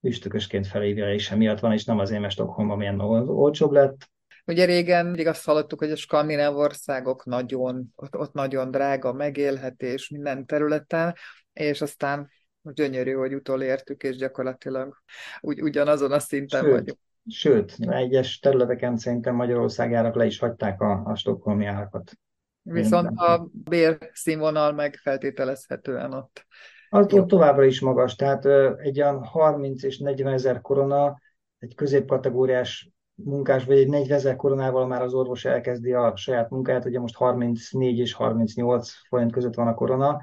üstökösként 0.02 0.68
felévelése 0.68 1.36
miatt 1.36 1.60
van, 1.60 1.72
és 1.72 1.86
nem 1.86 2.00
azért, 2.00 2.22
mert 2.22 2.34
Stockholmban 2.34 2.78
milyen 2.78 3.00
olcsóbb 3.00 3.72
lett. 3.72 4.10
Ugye 4.46 4.66
régen 4.66 5.06
mindig 5.06 5.28
azt 5.28 5.46
hallottuk, 5.46 5.80
hogy 5.80 5.92
a 5.92 5.96
skandináv 5.96 6.58
országok 6.58 7.26
nagyon, 7.26 7.86
ott, 7.96 8.18
ott 8.18 8.34
nagyon 8.34 8.72
drága 8.72 9.14
megélhetés 9.14 10.10
minden 10.10 10.46
területen, 10.46 11.16
és 11.54 11.82
aztán 11.82 12.30
gyönyörű, 12.74 13.14
hogy 13.14 13.34
utolértük, 13.34 14.04
és 14.04 14.16
gyakorlatilag 14.16 14.98
ugy, 15.42 15.62
ugyanazon 15.62 16.12
a 16.12 16.20
szinten 16.20 16.64
sőt, 16.64 16.72
vagyunk. 16.72 16.98
Sőt, 17.28 17.76
egyes 17.80 18.40
területeken 18.40 18.98
szerintem 18.98 19.36
Magyarország 19.36 19.94
árak 19.94 20.16
le 20.16 20.26
is 20.26 20.40
hagyták 20.40 20.82
a, 20.82 21.02
a 21.06 21.16
stokholmi 21.16 21.66
árakat. 21.66 22.12
Viszont 22.62 23.20
a 23.20 23.50
bérszínvonal 23.52 24.74
meg 24.74 24.96
feltételezhetően 24.96 26.14
ott. 26.14 26.46
Az 26.90 27.14
ott 27.14 27.28
továbbra 27.28 27.64
is 27.64 27.80
magas, 27.82 28.16
tehát 28.16 28.46
egy 28.80 29.02
olyan 29.02 29.24
30 29.24 29.84
és 29.84 29.98
40 29.98 30.34
ezer 30.34 30.62
korona, 30.62 31.20
egy 31.58 31.76
középkategóriás 31.76 32.90
munkás, 33.24 33.66
vagy 33.66 33.78
egy 33.78 33.88
40 33.88 34.18
ezer 34.18 34.36
koronával 34.36 34.88
már 34.88 35.02
az 35.02 35.14
orvos 35.14 35.46
elkezdi 35.46 35.94
a 35.94 36.16
saját 36.16 36.50
munkáját, 36.50 36.86
ugye 36.86 37.00
most 37.00 37.16
34 37.16 37.98
és 37.98 38.14
38 38.14 38.92
forint 39.08 39.32
között 39.32 39.54
van 39.54 39.68
a 39.68 39.74
korona, 39.74 40.22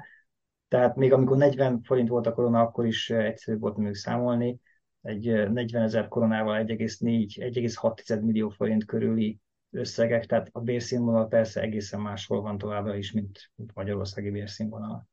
tehát 0.67 0.95
még 0.95 1.13
amikor 1.13 1.37
40 1.37 1.81
forint 1.83 2.09
volt 2.09 2.27
a 2.27 2.33
korona, 2.33 2.61
akkor 2.61 2.85
is 2.85 3.09
egyszerűbb 3.09 3.61
volt 3.61 3.77
még 3.77 3.95
számolni. 3.95 4.59
Egy 5.01 5.49
40 5.49 5.83
ezer 5.83 6.07
koronával 6.07 6.65
1,4-1,6 6.65 8.21
millió 8.21 8.49
forint 8.49 8.85
körüli 8.85 9.39
összegek, 9.71 10.25
tehát 10.25 10.49
a 10.51 10.59
bérszínvonal 10.59 11.27
persze 11.27 11.61
egészen 11.61 11.99
máshol 11.99 12.41
van 12.41 12.57
továbbra 12.57 12.95
is, 12.95 13.11
mint, 13.11 13.51
Magyarországi 13.73 14.29
bérszínvonal. 14.29 15.07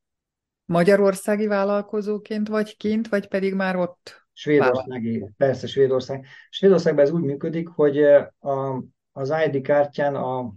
Magyarországi 0.64 1.46
vállalkozóként 1.46 2.48
vagy 2.48 2.76
kint, 2.76 3.08
vagy 3.08 3.28
pedig 3.28 3.54
már 3.54 3.76
ott? 3.76 4.26
Svédországi, 4.32 5.28
persze 5.36 5.66
Svédország. 5.66 6.26
Svédországban 6.50 7.04
ez 7.04 7.10
úgy 7.10 7.22
működik, 7.22 7.68
hogy 7.68 8.02
a, 8.38 8.82
az 9.12 9.32
ID 9.46 9.62
kártyán 9.62 10.14
a 10.14 10.54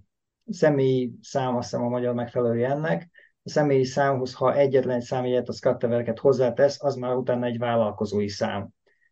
személyi 0.50 1.14
szám, 1.22 1.56
azt 1.56 1.70
hiszem 1.70 1.86
a 1.86 1.90
magyar 1.90 2.14
megfelelője 2.14 2.70
ennek, 2.70 3.10
a 3.48 3.50
személyi 3.50 3.84
számhoz, 3.84 4.34
ha 4.34 4.56
egyetlen 4.56 4.96
egy 4.96 5.04
számjegyet, 5.04 5.50
a 5.50 5.54
skatteverket 5.54 6.20
hozzátesz, 6.20 6.84
az 6.84 6.96
már 6.96 7.16
utána 7.16 7.46
egy 7.46 7.58
vállalkozói 7.58 8.28
szám. 8.28 8.70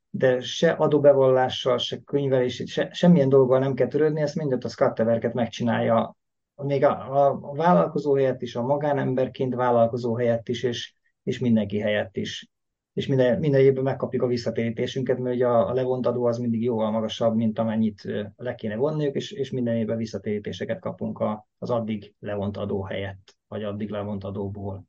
De 0.10 0.42
se 0.42 0.72
adóbevallással, 0.72 1.78
se 1.78 1.98
könyvelési, 2.06 2.66
se, 2.66 2.90
semmilyen 2.92 3.30
dolggal 3.30 3.60
nem 3.60 3.74
kell 3.74 3.88
törődni, 3.88 4.22
ezt 4.22 4.36
mindent 4.36 4.64
a 4.64 4.70
skatteverket 4.70 5.34
megcsinálja 5.34 6.16
még 6.56 6.84
a, 6.84 7.26
a, 7.26 7.54
vállalkozó 7.54 8.16
helyett 8.16 8.42
is, 8.42 8.56
a 8.56 8.62
magánemberként 8.62 9.56
vállalkozó 9.56 10.16
helyett 10.16 10.50
is, 10.50 10.64
és, 10.64 10.94
és 11.24 11.40
mindenki 11.40 11.80
helyett 11.80 12.18
is. 12.18 12.50
És 12.96 13.08
minden, 13.08 13.40
minden 13.40 13.62
évben 13.62 13.84
megkapjuk 13.84 14.24
a 14.24 14.28
visszatérítésünket, 14.28 15.18
mert 15.18 15.36
ugye 15.36 15.48
a, 15.48 15.70
a 15.70 15.74
levont 15.74 16.06
adó 16.06 16.26
az 16.26 16.38
mindig 16.38 16.64
jóval 16.64 16.92
magasabb, 16.92 17.36
mint 17.36 17.60
amennyit 17.60 18.02
le 18.36 18.56
kéne 18.56 18.76
vonniuk, 18.76 19.16
és, 19.16 19.32
és 19.32 19.52
minden 19.52 19.76
évben 19.76 19.98
visszatérítéseket 19.98 20.80
kapunk 20.80 21.20
a, 21.20 21.48
az 21.58 21.70
addig 21.70 22.14
levont 22.20 22.58
adó 22.58 22.84
helyett, 22.84 23.36
vagy 23.48 23.64
addig 23.64 23.90
levont 23.90 24.24
adóból. 24.24 24.86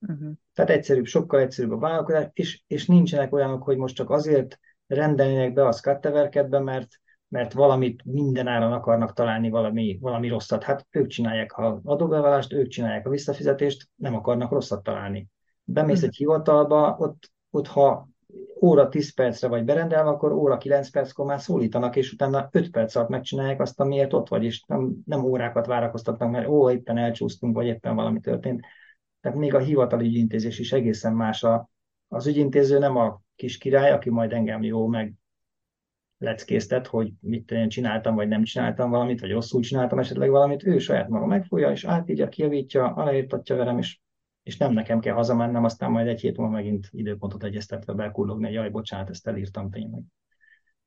Uh-huh. 0.00 0.32
Tehát 0.54 0.70
egyszerűbb, 0.70 1.04
sokkal 1.04 1.40
egyszerűbb 1.40 1.72
a 1.72 1.78
vállalkozás, 1.78 2.28
és, 2.32 2.62
és 2.66 2.86
nincsenek 2.86 3.32
olyanok, 3.32 3.62
hogy 3.62 3.76
most 3.76 3.94
csak 3.94 4.10
azért 4.10 4.58
rendelnének 4.86 5.52
be 5.52 5.66
a 5.66 5.72
skatteverkedbe, 5.72 6.58
mert 6.60 6.88
mert 7.28 7.52
valamit 7.52 8.04
minden 8.04 8.46
áron 8.46 8.72
akarnak 8.72 9.12
találni 9.12 9.50
valami, 9.50 9.98
valami 10.00 10.28
rosszat. 10.28 10.62
Hát 10.62 10.86
ők 10.90 11.06
csinálják 11.06 11.52
a 11.52 11.80
adóbevallást, 11.84 12.52
ők 12.52 12.68
csinálják 12.68 13.06
a 13.06 13.10
visszafizetést, 13.10 13.88
nem 13.94 14.14
akarnak 14.14 14.50
rosszat 14.50 14.82
találni. 14.82 15.28
Bemész 15.64 15.98
hmm. 15.98 16.08
egy 16.08 16.16
hivatalba, 16.16 16.96
ott, 16.98 17.30
ott 17.50 17.66
ha 17.66 18.08
óra 18.60 18.88
10 18.88 19.14
percre 19.14 19.48
vagy 19.48 19.64
berendelve, 19.64 20.10
akkor 20.10 20.32
óra 20.32 20.56
9 20.56 20.90
perckor 20.90 21.26
már 21.26 21.40
szólítanak, 21.40 21.96
és 21.96 22.12
utána 22.12 22.48
5 22.50 22.70
perc 22.70 22.94
alatt 22.94 23.08
megcsinálják 23.08 23.60
azt, 23.60 23.80
amiért 23.80 24.12
ott 24.12 24.28
vagy, 24.28 24.44
és 24.44 24.64
nem, 24.66 24.92
nem 25.06 25.24
órákat 25.24 25.66
várakoztatnak, 25.66 26.30
mert 26.30 26.48
ó, 26.48 26.70
éppen 26.70 26.98
elcsúsztunk, 26.98 27.54
vagy 27.54 27.66
éppen 27.66 27.94
valami 27.94 28.20
történt. 28.20 28.60
Tehát 29.20 29.38
még 29.38 29.54
a 29.54 29.58
hivatali 29.58 30.06
ügyintézés 30.06 30.58
is 30.58 30.72
egészen 30.72 31.12
más. 31.12 31.42
A, 31.42 31.68
az 32.08 32.26
ügyintéző 32.26 32.78
nem 32.78 32.96
a 32.96 33.20
kis 33.36 33.58
király, 33.58 33.90
aki 33.90 34.10
majd 34.10 34.32
engem 34.32 34.62
jó, 34.62 34.86
meg 34.86 35.14
leckésztet, 36.18 36.86
hogy 36.86 37.12
mit 37.20 37.50
én 37.50 37.68
csináltam, 37.68 38.14
vagy 38.14 38.28
nem 38.28 38.42
csináltam 38.42 38.90
valamit, 38.90 39.20
vagy 39.20 39.30
rosszul 39.30 39.62
csináltam 39.62 39.98
esetleg 39.98 40.30
valamit, 40.30 40.66
ő 40.66 40.78
saját 40.78 41.08
maga 41.08 41.26
megfogja, 41.26 41.70
és 41.70 41.84
átígya, 41.84 42.28
kijavítja, 42.28 42.84
aláírtatja 42.84 43.56
velem, 43.56 43.78
és, 43.78 44.00
és 44.42 44.56
nem 44.56 44.72
nekem 44.72 45.00
kell 45.00 45.14
hazamennem, 45.14 45.64
aztán 45.64 45.90
majd 45.90 46.06
egy 46.06 46.20
hét 46.20 46.36
múlva 46.36 46.52
megint 46.52 46.88
időpontot 46.90 47.44
egyeztetve 47.44 47.92
bekullogni, 47.92 48.44
hogy 48.44 48.54
jaj, 48.54 48.70
bocsánat, 48.70 49.10
ezt 49.10 49.26
elírtam 49.26 49.70
tényleg. 49.70 50.02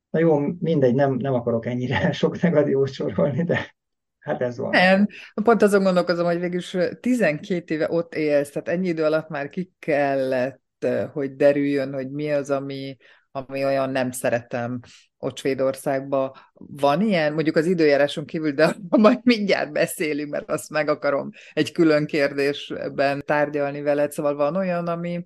Na 0.09 0.19
jó, 0.19 0.39
mindegy, 0.59 0.95
nem, 0.95 1.13
nem 1.13 1.33
akarok 1.33 1.65
ennyire 1.65 2.11
sok 2.21 2.41
negatívot 2.41 2.91
sorolni, 2.91 3.43
de 3.43 3.75
hát 4.19 4.41
ez 4.41 4.57
van. 4.57 4.69
Nem, 4.69 5.07
pont 5.43 5.61
azon 5.61 5.83
gondolkozom, 5.83 6.25
hogy 6.25 6.39
végülis 6.39 6.77
12 6.99 7.73
éve 7.73 7.87
ott 7.89 8.13
élsz, 8.13 8.49
tehát 8.49 8.67
ennyi 8.67 8.87
idő 8.87 9.03
alatt 9.03 9.29
már 9.29 9.49
ki 9.49 9.73
kellett, 9.79 10.87
hogy 11.13 11.35
derüljön, 11.35 11.93
hogy 11.93 12.11
mi 12.11 12.31
az, 12.31 12.49
ami, 12.49 12.97
ami 13.35 13.65
olyan 13.65 13.89
nem 13.89 14.11
szeretem 14.11 14.79
ott 15.17 15.37
Svédországban. 15.37 16.31
Van 16.53 17.01
ilyen, 17.01 17.33
mondjuk 17.33 17.55
az 17.55 17.65
időjáráson 17.65 18.25
kívül, 18.25 18.51
de 18.51 18.75
majd 18.89 19.19
mindjárt 19.23 19.71
beszélünk, 19.71 20.31
mert 20.31 20.49
azt 20.49 20.69
meg 20.69 20.89
akarom 20.89 21.29
egy 21.53 21.71
külön 21.71 22.05
kérdésben 22.05 23.23
tárgyalni 23.25 23.81
veled. 23.81 24.11
Szóval 24.11 24.35
van 24.35 24.55
olyan, 24.55 24.87
ami, 24.87 25.23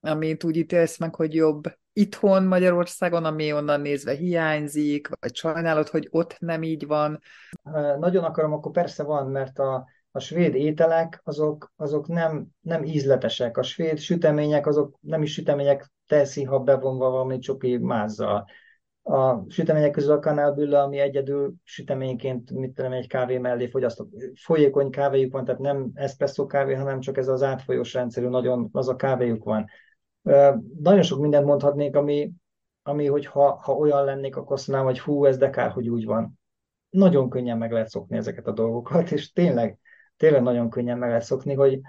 amit 0.00 0.44
úgy 0.44 0.56
ítélsz 0.56 0.98
meg, 0.98 1.14
hogy 1.14 1.34
jobb 1.34 1.62
itthon 1.92 2.44
Magyarországon, 2.44 3.24
ami 3.24 3.52
onnan 3.52 3.80
nézve 3.80 4.12
hiányzik, 4.12 5.08
vagy 5.20 5.34
sajnálod, 5.34 5.88
hogy 5.88 6.08
ott 6.10 6.36
nem 6.38 6.62
így 6.62 6.86
van? 6.86 7.20
Nagyon 7.98 8.24
akarom, 8.24 8.52
akkor 8.52 8.72
persze 8.72 9.02
van, 9.02 9.30
mert 9.30 9.58
a, 9.58 9.86
a 10.12 10.18
svéd 10.18 10.54
ételek 10.54 11.20
azok, 11.24 11.72
azok 11.76 12.06
nem, 12.06 12.46
nem 12.60 12.84
ízletesek. 12.84 13.56
A 13.56 13.62
svéd 13.62 13.98
sütemények 13.98 14.66
azok 14.66 14.98
nem 15.00 15.22
is 15.22 15.32
sütemények 15.32 15.92
teszi, 16.06 16.44
ha 16.44 16.58
bevonva 16.58 17.10
valami 17.10 17.38
csoki 17.38 17.76
mázzal. 17.76 18.44
A 19.02 19.50
sütemények 19.50 19.90
közül 19.90 20.12
a 20.12 20.18
kanálbülle, 20.18 20.82
ami 20.82 20.98
egyedül 20.98 21.54
süteményként, 21.64 22.50
mit 22.50 22.74
tudom, 22.74 22.92
egy 22.92 23.06
kávé 23.06 23.38
mellé 23.38 23.68
fogyasztok. 23.68 24.08
Folyékony 24.34 24.90
kávéjuk 24.90 25.32
van, 25.32 25.44
tehát 25.44 25.60
nem 25.60 25.90
espresszó 25.94 26.46
kávé, 26.46 26.74
hanem 26.74 27.00
csak 27.00 27.16
ez 27.16 27.28
az 27.28 27.42
átfolyós 27.42 27.94
rendszerű, 27.94 28.28
nagyon 28.28 28.68
az 28.72 28.88
a 28.88 28.96
kávéjuk 28.96 29.44
van. 29.44 29.66
Nagyon 30.82 31.02
sok 31.02 31.20
mindent 31.20 31.46
mondhatnék, 31.46 31.96
ami, 31.96 32.32
ami 32.82 33.06
hogy 33.06 33.26
ha, 33.26 33.60
ha 33.62 33.72
olyan 33.72 34.04
lennék, 34.04 34.36
akkor 34.36 34.52
azt 34.52 34.68
mondanám, 34.68 34.92
hogy 34.92 35.00
hú, 35.00 35.24
ez 35.24 35.36
de 35.36 35.50
kár, 35.50 35.70
hogy 35.70 35.88
úgy 35.88 36.04
van. 36.04 36.38
Nagyon 36.88 37.28
könnyen 37.28 37.58
meg 37.58 37.72
lehet 37.72 37.88
szokni 37.88 38.16
ezeket 38.16 38.46
a 38.46 38.52
dolgokat, 38.52 39.10
és 39.10 39.32
tényleg, 39.32 39.78
tényleg 40.20 40.42
nagyon 40.42 40.70
könnyen 40.70 40.98
meg 40.98 41.08
lehet 41.08 41.24
szokni, 41.24 41.54
hogy 41.54 41.80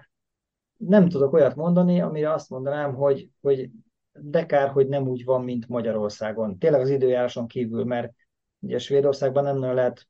nem 0.77 1.09
tudok 1.09 1.33
olyat 1.33 1.55
mondani, 1.55 2.01
amire 2.01 2.33
azt 2.33 2.49
mondanám, 2.49 2.93
hogy, 2.93 3.29
hogy 3.41 3.69
de 4.11 4.45
kár, 4.45 4.69
hogy 4.69 4.87
nem 4.87 5.07
úgy 5.07 5.25
van, 5.25 5.43
mint 5.43 5.67
Magyarországon. 5.67 6.57
Tényleg 6.57 6.81
az 6.81 6.89
időjáráson 6.89 7.47
kívül, 7.47 7.83
mert 7.83 8.13
ugye 8.59 8.77
Svédországban 8.77 9.43
nem 9.43 9.57
nagyon 9.57 9.75
lehet 9.75 10.07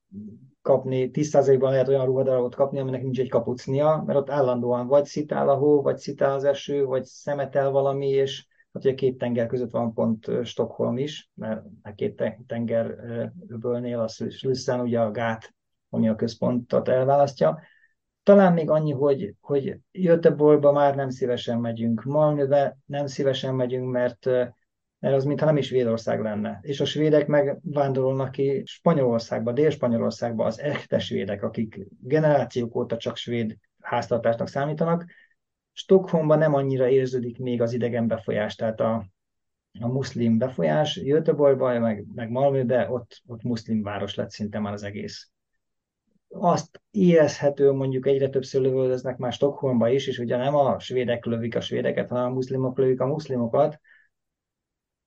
kapni, 0.62 1.10
10%-ban 1.14 1.72
lehet 1.72 1.88
olyan 1.88 2.06
ruhadarabot 2.06 2.56
kapni, 2.56 2.80
aminek 2.80 3.02
nincs 3.02 3.20
egy 3.20 3.30
kapucnia, 3.30 4.04
mert 4.06 4.20
ott 4.20 4.30
állandóan 4.30 4.88
vagy 4.88 5.06
szitál 5.06 5.50
a 5.50 5.56
hó, 5.56 5.82
vagy 5.82 5.98
szitál 5.98 6.34
az 6.34 6.44
eső, 6.44 6.86
vagy 6.86 7.04
szemetel 7.04 7.70
valami, 7.70 8.08
és 8.08 8.48
hát 8.74 8.84
ugye 8.86 8.94
két 8.94 9.18
tenger 9.18 9.48
között 9.48 9.72
van 9.72 9.94
pont 9.94 10.32
Stockholm 10.44 10.98
is, 10.98 11.32
mert 11.34 11.64
a 11.82 11.94
két 11.94 12.24
tenger 12.48 12.96
öbölnél 13.48 14.00
a 14.00 14.08
Slüssen 14.08 14.80
ugye 14.80 15.00
a 15.00 15.12
gát, 15.12 15.54
ami 15.90 16.10
a 16.10 16.16
központot 16.16 16.88
elválasztja, 16.88 17.60
talán 18.24 18.54
még 18.54 18.70
annyi, 18.70 18.92
hogy, 18.92 19.34
hogy 19.42 19.78
Göteborgba 19.92 20.72
már 20.72 20.96
nem 20.96 21.10
szívesen 21.10 21.60
megyünk, 21.60 22.04
Malmöbe 22.04 22.78
nem 22.86 23.08
szívesen 23.08 23.56
megyünk, 23.56 23.92
mert, 23.92 24.26
mert 25.00 25.16
az 25.16 25.24
mintha 25.24 25.46
nem 25.46 25.58
is 25.58 25.66
Svédország 25.66 26.22
lenne. 26.22 26.60
És 26.62 26.80
a 26.80 26.86
svédek 26.86 27.28
meg 27.28 27.60
vándorolnak 27.64 28.32
ki 28.32 28.62
Spanyolországba, 28.66 29.52
Dél-Spanyolországba, 29.52 30.46
az 30.46 30.60
echte 30.60 31.00
svédek, 31.00 31.44
akik 31.44 31.80
generációk 32.02 32.76
óta 32.76 32.98
csak 32.98 33.18
svéd 33.18 33.58
háztartásnak 33.82 34.48
számítanak. 34.48 35.06
Stockholmban 35.74 36.38
nem 36.38 36.54
annyira 36.54 36.90
érződik 36.90 37.38
még 37.38 37.62
az 37.62 37.74
idegen 37.74 38.08
befolyás, 38.08 38.56
tehát 38.56 38.80
a, 38.80 39.06
a 39.80 39.88
muszlim 39.88 40.38
befolyás. 40.38 41.02
Göteborgban, 41.02 41.82
meg, 41.82 42.06
meg 42.16 42.30
Malmöbe, 42.30 42.90
ott, 42.90 43.22
ott 43.28 43.44
muszlim 43.44 43.84
város 43.84 44.16
lett 44.16 44.30
szinte 44.30 44.60
már 44.60 44.74
az 44.74 44.84
egész 44.84 45.31
azt 46.34 46.82
érezhető, 46.92 47.72
mondjuk 47.72 48.08
egyre 48.08 48.30
többször 48.30 48.62
lövöldöznek 48.62 49.18
már 49.18 49.34
Stockholmba 49.34 49.90
is, 49.90 50.08
és 50.08 50.20
ugye 50.20 50.38
nem 50.38 50.56
a 50.56 50.80
svédek 50.80 51.26
lövik 51.26 51.56
a 51.56 51.62
svédeket, 51.62 52.10
hanem 52.10 52.26
a 52.26 52.34
muszlimok 52.34 52.78
lövik 52.78 53.02
a 53.02 53.08
muszlimokat, 53.08 53.80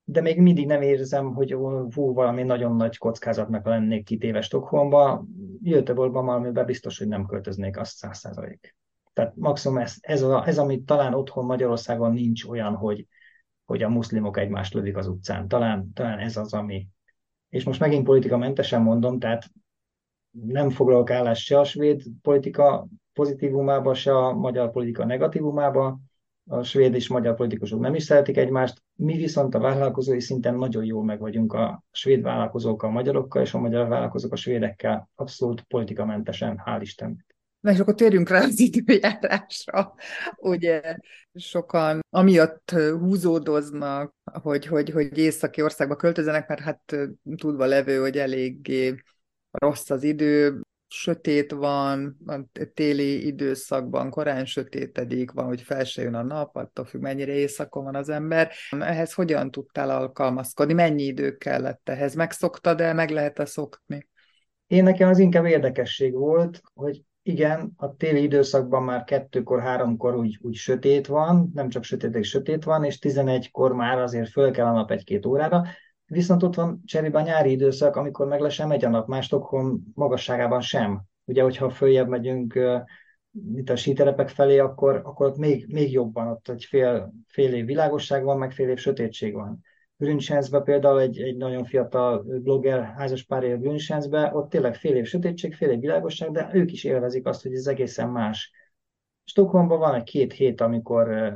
de 0.07 0.21
még 0.21 0.41
mindig 0.41 0.65
nem 0.65 0.81
érzem, 0.81 1.33
hogy 1.33 1.51
hú, 1.51 2.13
valami 2.13 2.43
nagyon 2.43 2.75
nagy 2.75 2.97
kockázatnak 2.97 3.65
lennék 3.65 4.05
kitéve 4.05 4.41
Stockholmba. 4.41 5.25
Göteborgban 5.61 6.25
valamiben 6.25 6.65
biztos, 6.65 6.97
hogy 6.97 7.07
nem 7.07 7.25
költöznék, 7.25 7.77
azt 7.77 7.95
száz 7.95 8.17
százalék. 8.17 8.75
Tehát 9.13 9.35
maximum 9.35 9.77
ez, 9.77 9.95
ez, 9.99 10.21
a, 10.21 10.47
ez, 10.47 10.57
amit 10.57 10.85
talán 10.85 11.13
otthon 11.13 11.45
Magyarországon 11.45 12.13
nincs 12.13 12.43
olyan, 12.43 12.75
hogy, 12.75 13.07
hogy 13.65 13.83
a 13.83 13.89
muszlimok 13.89 14.37
egymást 14.37 14.73
lövik 14.73 14.97
az 14.97 15.07
utcán. 15.07 15.47
Talán, 15.47 15.91
talán 15.93 16.19
ez 16.19 16.37
az, 16.37 16.53
ami... 16.53 16.87
És 17.49 17.63
most 17.63 17.79
megint 17.79 18.03
politikamentesen 18.03 18.81
mondom, 18.81 19.19
tehát 19.19 19.49
nem 20.43 20.69
foglalok 20.69 21.11
állást 21.11 21.45
se 21.45 21.59
a 21.59 21.63
svéd 21.63 22.03
politika 22.21 22.87
pozitívumába, 23.13 23.93
se 23.93 24.17
a 24.17 24.33
magyar 24.33 24.71
politika 24.71 25.05
negatívumába. 25.05 25.99
A 26.47 26.63
svéd 26.63 26.93
és 26.93 27.07
magyar 27.07 27.35
politikusok 27.35 27.79
nem 27.79 27.95
is 27.95 28.03
szeretik 28.03 28.37
egymást. 28.37 28.81
Mi 28.95 29.17
viszont 29.17 29.55
a 29.55 29.59
vállalkozói 29.59 30.19
szinten 30.19 30.55
nagyon 30.55 30.85
jól 30.85 31.03
meg 31.03 31.19
vagyunk 31.19 31.53
a 31.53 31.83
svéd 31.91 32.21
vállalkozókkal, 32.21 32.89
a 32.89 32.93
magyarokkal, 32.93 33.41
és 33.41 33.53
a 33.53 33.59
magyar 33.59 33.87
vállalkozók 33.87 34.31
a 34.31 34.35
svédekkel 34.35 35.09
abszolút 35.15 35.61
politikamentesen, 35.61 36.61
hál' 36.65 36.81
Isten. 36.81 37.25
Na 37.59 37.71
és 37.71 37.79
akkor 37.79 37.95
térjünk 37.95 38.29
rá 38.29 38.43
az 38.43 38.59
időjárásra. 38.59 39.93
Ugye 40.35 40.97
sokan 41.33 41.99
amiatt 42.09 42.71
húzódoznak, 42.71 44.15
hogy, 44.23 44.65
hogy, 44.65 44.89
hogy 44.89 45.17
északi 45.17 45.61
országba 45.61 45.95
költözenek, 45.95 46.47
mert 46.47 46.61
hát 46.61 46.95
tudva 47.35 47.65
levő, 47.65 47.99
hogy 47.99 48.17
eléggé 48.17 48.95
rossz 49.57 49.89
az 49.89 50.03
idő, 50.03 50.61
sötét 50.87 51.51
van, 51.51 52.17
a 52.25 52.39
téli 52.73 53.25
időszakban 53.25 54.09
korán 54.09 54.45
sötétedik, 54.45 55.31
van, 55.31 55.45
hogy 55.45 55.61
fel 55.61 55.83
se 55.83 56.01
jön 56.01 56.13
a 56.13 56.23
nap, 56.23 56.55
attól 56.55 56.85
függ, 56.85 57.01
mennyire 57.01 57.33
éjszakon 57.33 57.83
van 57.83 57.95
az 57.95 58.09
ember. 58.09 58.51
Ehhez 58.79 59.13
hogyan 59.13 59.51
tudtál 59.51 59.89
alkalmazkodni? 59.89 60.73
Mennyi 60.73 61.03
idő 61.03 61.37
kellett 61.37 61.89
ehhez? 61.89 62.15
Megszoktad 62.15 62.81
el, 62.81 62.93
meg 62.93 63.09
lehet-e 63.09 63.45
szokni? 63.45 64.07
Én 64.67 64.83
nekem 64.83 65.09
az 65.09 65.19
inkább 65.19 65.45
érdekesség 65.45 66.13
volt, 66.13 66.61
hogy 66.73 67.01
igen, 67.27 67.73
a 67.77 67.95
téli 67.95 68.21
időszakban 68.21 68.83
már 68.83 69.03
kettőkor, 69.03 69.61
háromkor 69.61 70.15
úgy, 70.15 70.37
úgy 70.41 70.55
sötét 70.55 71.07
van, 71.07 71.51
nem 71.53 71.69
csak 71.69 71.83
sötét, 71.83 72.23
sötét 72.23 72.63
van, 72.63 72.83
és 72.83 72.99
11-kor 73.01 73.73
már 73.73 73.97
azért 73.97 74.29
föl 74.29 74.51
kell 74.51 74.65
a 74.65 74.71
nap 74.71 74.91
egy-két 74.91 75.25
órára, 75.25 75.63
viszont 76.05 76.43
ott 76.43 76.55
van 76.55 76.81
cserébe 76.85 77.19
a 77.19 77.21
nyári 77.21 77.51
időszak, 77.51 77.95
amikor 77.95 78.27
meg 78.27 78.39
le 78.39 78.49
sem 78.49 78.67
megy 78.67 78.85
a 78.85 78.89
nap, 78.89 79.07
más 79.07 79.25
Stockholm 79.25 79.83
magasságában 79.93 80.61
sem. 80.61 81.03
Ugye, 81.25 81.43
hogyha 81.43 81.69
följebb 81.69 82.07
megyünk 82.07 82.59
itt 83.55 83.69
a 83.69 83.75
síterepek 83.75 84.29
felé, 84.29 84.59
akkor, 84.59 84.95
akkor 84.95 85.27
ott 85.27 85.37
még, 85.37 85.65
még 85.67 85.91
jobban, 85.91 86.27
ott 86.27 86.49
egy 86.49 86.63
fél, 86.63 87.13
fél 87.27 87.53
év 87.53 87.65
világosság 87.65 88.23
van, 88.23 88.37
meg 88.37 88.51
fél 88.51 88.69
év 88.69 88.77
sötétség 88.77 89.33
van. 89.33 89.61
Grünschenzbe 89.97 90.59
például 90.59 90.99
egy, 90.99 91.21
egy 91.21 91.37
nagyon 91.37 91.65
fiatal 91.65 92.21
blogger 92.21 92.83
házas 92.83 93.23
pár 93.23 93.43
év 93.43 93.59
Grünschenzbe, 93.59 94.31
ott 94.33 94.49
tényleg 94.49 94.75
fél 94.75 94.95
év 94.95 95.05
sötétség, 95.05 95.53
fél 95.53 95.69
év 95.69 95.79
világosság, 95.79 96.31
de 96.31 96.49
ők 96.53 96.71
is 96.71 96.83
élvezik 96.83 97.25
azt, 97.25 97.41
hogy 97.41 97.53
ez 97.53 97.67
egészen 97.67 98.09
más. 98.09 98.51
Stockholmban 99.23 99.79
van 99.79 99.95
egy 99.95 100.03
két 100.03 100.33
hét, 100.33 100.61
amikor 100.61 101.33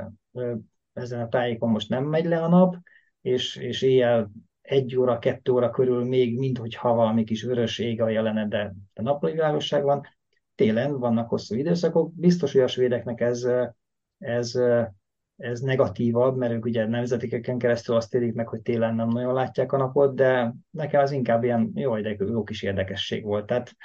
ezen 0.92 1.20
a 1.20 1.28
tájékon 1.28 1.70
most 1.70 1.88
nem 1.88 2.04
megy 2.04 2.24
le 2.24 2.42
a 2.42 2.48
nap, 2.48 2.76
és, 3.20 3.56
és 3.56 3.82
éjjel 3.82 4.30
egy 4.70 4.96
óra, 4.96 5.18
kettő 5.18 5.52
óra 5.52 5.70
körül 5.70 6.04
még, 6.04 6.38
minthogyha 6.38 6.94
valami 6.94 7.24
kis 7.24 7.42
vörös 7.42 7.78
ég 7.78 8.02
a 8.02 8.08
jelenet, 8.08 8.48
de, 8.48 8.74
de 8.94 9.02
nappali 9.02 9.36
van. 9.82 10.02
Télen 10.54 10.98
vannak 10.98 11.28
hosszú 11.28 11.54
időszakok. 11.54 12.14
Biztos, 12.14 12.52
hogy 12.52 12.60
a 12.60 12.66
svédeknek 12.66 13.20
ez, 13.20 13.46
ez 14.18 14.58
ez 15.40 15.60
negatívabb, 15.60 16.36
mert 16.36 16.52
ők 16.52 16.64
ugye 16.64 16.86
nemzetikeken 16.86 17.58
keresztül 17.58 17.96
azt 17.96 18.14
érik 18.14 18.34
meg, 18.34 18.48
hogy 18.48 18.60
télen 18.60 18.94
nem 18.94 19.08
nagyon 19.08 19.34
látják 19.34 19.72
a 19.72 19.76
napot, 19.76 20.14
de 20.14 20.54
nekem 20.70 21.02
az 21.02 21.10
inkább 21.10 21.44
ilyen 21.44 21.70
jó, 21.74 22.00
de 22.00 22.16
jó 22.18 22.42
kis 22.42 22.62
érdekesség 22.62 23.24
volt. 23.24 23.46
Tehát 23.46 23.76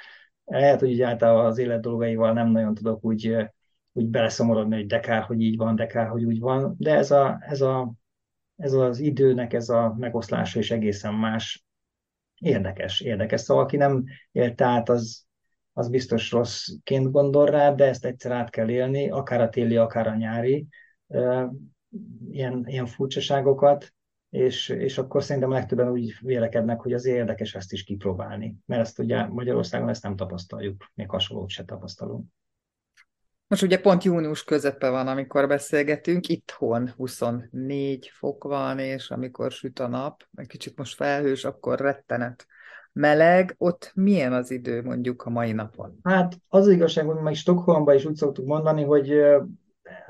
lehet, 0.44 0.80
hogy 0.80 1.02
általában 1.02 1.44
az 1.44 1.58
élet 1.58 1.80
dolgaival 1.80 2.32
nem 2.32 2.50
nagyon 2.50 2.74
tudok 2.74 3.04
úgy, 3.04 3.36
úgy 3.92 4.06
beleszomorodni, 4.06 4.74
hogy 4.74 4.86
de 4.86 5.00
kár, 5.00 5.22
hogy 5.22 5.40
így 5.40 5.56
van, 5.56 5.76
de 5.76 5.86
kár, 5.86 6.08
hogy 6.08 6.24
úgy 6.24 6.40
van, 6.40 6.74
de 6.78 6.94
ez, 6.94 7.10
a, 7.10 7.38
ez, 7.40 7.60
a, 7.60 7.92
ez 8.56 8.72
az 8.72 8.98
időnek 8.98 9.52
ez 9.52 9.68
a 9.68 9.94
megoszlása 9.98 10.58
is 10.58 10.70
egészen 10.70 11.14
más. 11.14 11.64
Érdekes, 12.38 13.00
érdekes. 13.00 13.40
Szóval 13.40 13.64
aki 13.64 13.76
nem 13.76 14.04
élt 14.32 14.60
át, 14.60 14.88
az, 14.88 15.26
az 15.72 15.88
biztos 15.88 16.30
rosszként 16.30 17.10
gondol 17.10 17.46
rá, 17.46 17.74
de 17.74 17.84
ezt 17.84 18.04
egyszer 18.04 18.32
át 18.32 18.50
kell 18.50 18.68
élni, 18.68 19.10
akár 19.10 19.40
a 19.40 19.48
téli, 19.48 19.76
akár 19.76 20.06
a 20.06 20.14
nyári 20.14 20.66
ilyen, 22.30 22.64
ilyen 22.66 22.86
furcsaságokat, 22.86 23.94
és, 24.30 24.68
és 24.68 24.98
akkor 24.98 25.22
szerintem 25.22 25.50
legtöbben 25.50 25.90
úgy 25.90 26.14
vélekednek, 26.20 26.80
hogy 26.80 26.92
az 26.92 27.04
érdekes 27.04 27.54
ezt 27.54 27.72
is 27.72 27.84
kipróbálni, 27.84 28.56
mert 28.66 28.80
ezt 28.80 28.98
ugye 28.98 29.26
Magyarországon 29.26 29.88
ezt 29.88 30.02
nem 30.02 30.16
tapasztaljuk, 30.16 30.90
még 30.94 31.10
hasonlót 31.10 31.48
se 31.48 31.64
tapasztalunk. 31.64 32.26
Most 33.48 33.62
ugye 33.62 33.80
pont 33.80 34.04
június 34.04 34.44
közepe 34.44 34.90
van, 34.90 35.08
amikor 35.08 35.48
beszélgetünk, 35.48 36.28
itthon 36.28 36.92
24 36.96 38.10
fok 38.12 38.44
van, 38.44 38.78
és 38.78 39.10
amikor 39.10 39.50
süt 39.50 39.78
a 39.78 39.88
nap, 39.88 40.22
egy 40.34 40.46
kicsit 40.46 40.78
most 40.78 40.94
felhős, 40.94 41.44
akkor 41.44 41.78
rettenet 41.78 42.46
meleg, 42.92 43.54
ott 43.58 43.90
milyen 43.94 44.32
az 44.32 44.50
idő 44.50 44.82
mondjuk 44.82 45.22
a 45.22 45.30
mai 45.30 45.52
napon? 45.52 45.98
Hát 46.02 46.36
az 46.48 46.68
igazság, 46.68 47.06
hogy 47.06 47.22
meg 47.22 47.34
Stockholmban 47.34 47.94
is 47.94 48.04
úgy 48.04 48.16
szoktuk 48.16 48.46
mondani, 48.46 48.82
hogy 48.82 49.20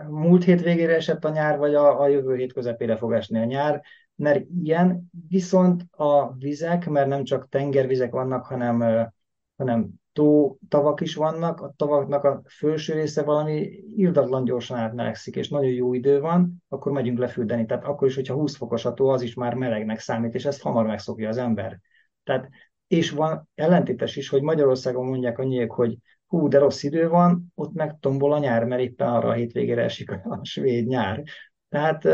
múlt 0.08 0.44
hét 0.44 0.62
végére 0.62 0.94
esett 0.94 1.24
a 1.24 1.30
nyár, 1.30 1.58
vagy 1.58 1.74
a, 1.74 2.00
a 2.00 2.08
jövő 2.08 2.36
hét 2.36 2.52
közepére 2.52 2.96
fog 2.96 3.12
esni 3.12 3.38
a 3.38 3.44
nyár, 3.44 3.82
mert 4.14 4.44
ilyen, 4.62 5.10
viszont 5.28 5.82
a 5.90 6.32
vizek, 6.32 6.88
mert 6.88 7.08
nem 7.08 7.24
csak 7.24 7.48
tengervizek 7.48 8.12
vannak, 8.12 8.44
hanem, 8.44 9.08
hanem 9.56 9.88
tó, 10.16 10.58
tavak 10.68 11.00
is 11.00 11.14
vannak, 11.14 11.60
a 11.60 11.72
tavaknak 11.76 12.24
a 12.24 12.42
felső 12.44 12.94
része 12.94 13.22
valami 13.22 13.68
irdatlan 13.96 14.44
gyorsan 14.44 14.78
átmelegszik, 14.78 15.36
és 15.36 15.48
nagyon 15.48 15.70
jó 15.70 15.94
idő 15.94 16.20
van, 16.20 16.62
akkor 16.68 16.92
megyünk 16.92 17.18
lefürdeni. 17.18 17.66
Tehát 17.66 17.84
akkor 17.84 18.08
is, 18.08 18.14
hogyha 18.14 18.34
20 18.34 18.56
fokos 18.56 18.84
a 18.84 18.92
tó, 18.92 19.08
az 19.08 19.22
is 19.22 19.34
már 19.34 19.54
melegnek 19.54 19.98
számít, 19.98 20.34
és 20.34 20.44
ezt 20.44 20.62
hamar 20.62 20.86
megszokja 20.86 21.28
az 21.28 21.36
ember. 21.36 21.80
Tehát, 22.24 22.48
és 22.86 23.10
van 23.10 23.48
ellentétes 23.54 24.16
is, 24.16 24.28
hogy 24.28 24.42
Magyarországon 24.42 25.06
mondják 25.06 25.38
annyiak, 25.38 25.72
hogy 25.72 25.98
hú, 26.26 26.48
de 26.48 26.58
rossz 26.58 26.82
idő 26.82 27.08
van, 27.08 27.52
ott 27.54 27.72
meg 27.72 27.96
tombol 28.00 28.32
a 28.32 28.38
nyár, 28.38 28.64
mert 28.64 28.82
éppen 28.82 29.08
arra 29.08 29.28
a 29.28 29.32
hétvégére 29.32 29.82
esik 29.82 30.10
a 30.10 30.40
svéd 30.42 30.86
nyár. 30.86 31.22
Tehát 31.68 32.08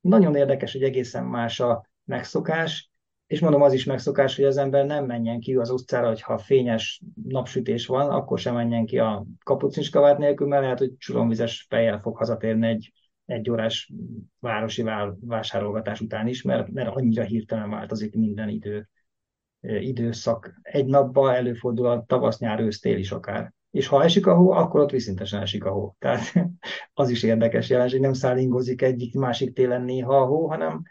nagyon 0.00 0.34
érdekes, 0.34 0.72
hogy 0.72 0.82
egészen 0.82 1.24
más 1.24 1.60
a 1.60 1.86
megszokás, 2.04 2.90
és 3.34 3.40
mondom, 3.40 3.62
az 3.62 3.72
is 3.72 3.84
megszokás, 3.84 4.36
hogy 4.36 4.44
az 4.44 4.56
ember 4.56 4.86
nem 4.86 5.06
menjen 5.06 5.40
ki 5.40 5.54
az 5.54 5.70
utcára, 5.70 6.06
hogyha 6.06 6.38
fényes 6.38 7.02
napsütés 7.24 7.86
van, 7.86 8.10
akkor 8.10 8.38
sem 8.38 8.54
menjen 8.54 8.86
ki 8.86 8.98
a 8.98 9.26
kapucinskavát 9.44 10.18
nélkül, 10.18 10.46
mert 10.46 10.62
lehet, 10.62 10.78
hogy 10.78 10.96
csuromvizes 10.96 11.66
fejjel 11.68 12.00
fog 12.00 12.16
hazatérni 12.16 12.66
egy, 12.66 12.92
egy 13.24 13.50
órás 13.50 13.92
városi 14.40 14.84
vásárolgatás 15.20 16.00
után 16.00 16.26
is, 16.26 16.42
mert, 16.42 16.70
mert 16.70 16.88
annyira 16.88 17.22
hirtelen 17.22 17.70
változik 17.70 18.14
minden 18.14 18.48
idő 18.48 18.88
időszak. 19.60 20.54
Egy 20.62 20.86
napban 20.86 21.34
előfordul 21.34 21.86
a 21.86 22.04
tavasz, 22.06 22.38
nyár, 22.38 22.60
ősz, 22.60 22.78
tél 22.78 22.98
is 22.98 23.12
akár. 23.12 23.52
És 23.70 23.86
ha 23.86 24.04
esik 24.04 24.26
a 24.26 24.34
hó, 24.34 24.50
akkor 24.50 24.80
ott 24.80 24.90
viszintesen 24.90 25.40
esik 25.40 25.64
a 25.64 25.70
hó. 25.70 25.94
Tehát 25.98 26.32
az 26.92 27.10
is 27.10 27.22
érdekes 27.22 27.68
jelenség, 27.68 28.00
nem 28.00 28.12
szállingozik 28.12 28.82
egyik 28.82 29.14
másik 29.14 29.52
télen 29.52 29.82
néha 29.82 30.16
a 30.16 30.26
hó, 30.26 30.48
hanem, 30.48 30.82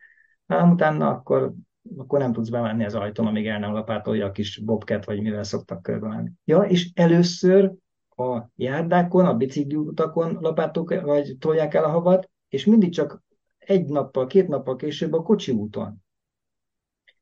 hanem 0.47 0.71
utána 0.71 1.09
akkor, 1.09 1.53
akkor 1.97 2.19
nem 2.19 2.33
tudsz 2.33 2.49
bemenni 2.49 2.85
az 2.85 2.95
ajtón, 2.95 3.27
amíg 3.27 3.47
el 3.47 3.59
nem 3.59 3.73
lapátolja 3.73 4.25
a 4.25 4.31
kis 4.31 4.57
bobket, 4.57 5.05
vagy 5.05 5.21
mivel 5.21 5.43
szoktak 5.43 5.81
körbemenni. 5.81 6.31
Ja, 6.45 6.61
és 6.61 6.89
először 6.93 7.73
a 8.15 8.41
járdákon, 8.55 9.25
a 9.25 9.33
bicikliutakon 9.33 10.37
lapátok, 10.41 11.01
vagy 11.01 11.35
tolják 11.39 11.73
el 11.73 11.83
a 11.83 11.89
havat, 11.89 12.29
és 12.49 12.65
mindig 12.65 12.93
csak 12.93 13.23
egy 13.57 13.85
nappal, 13.85 14.27
két 14.27 14.47
nappal 14.47 14.75
később 14.75 15.13
a 15.13 15.21
kocsi 15.21 15.51
úton. 15.51 16.01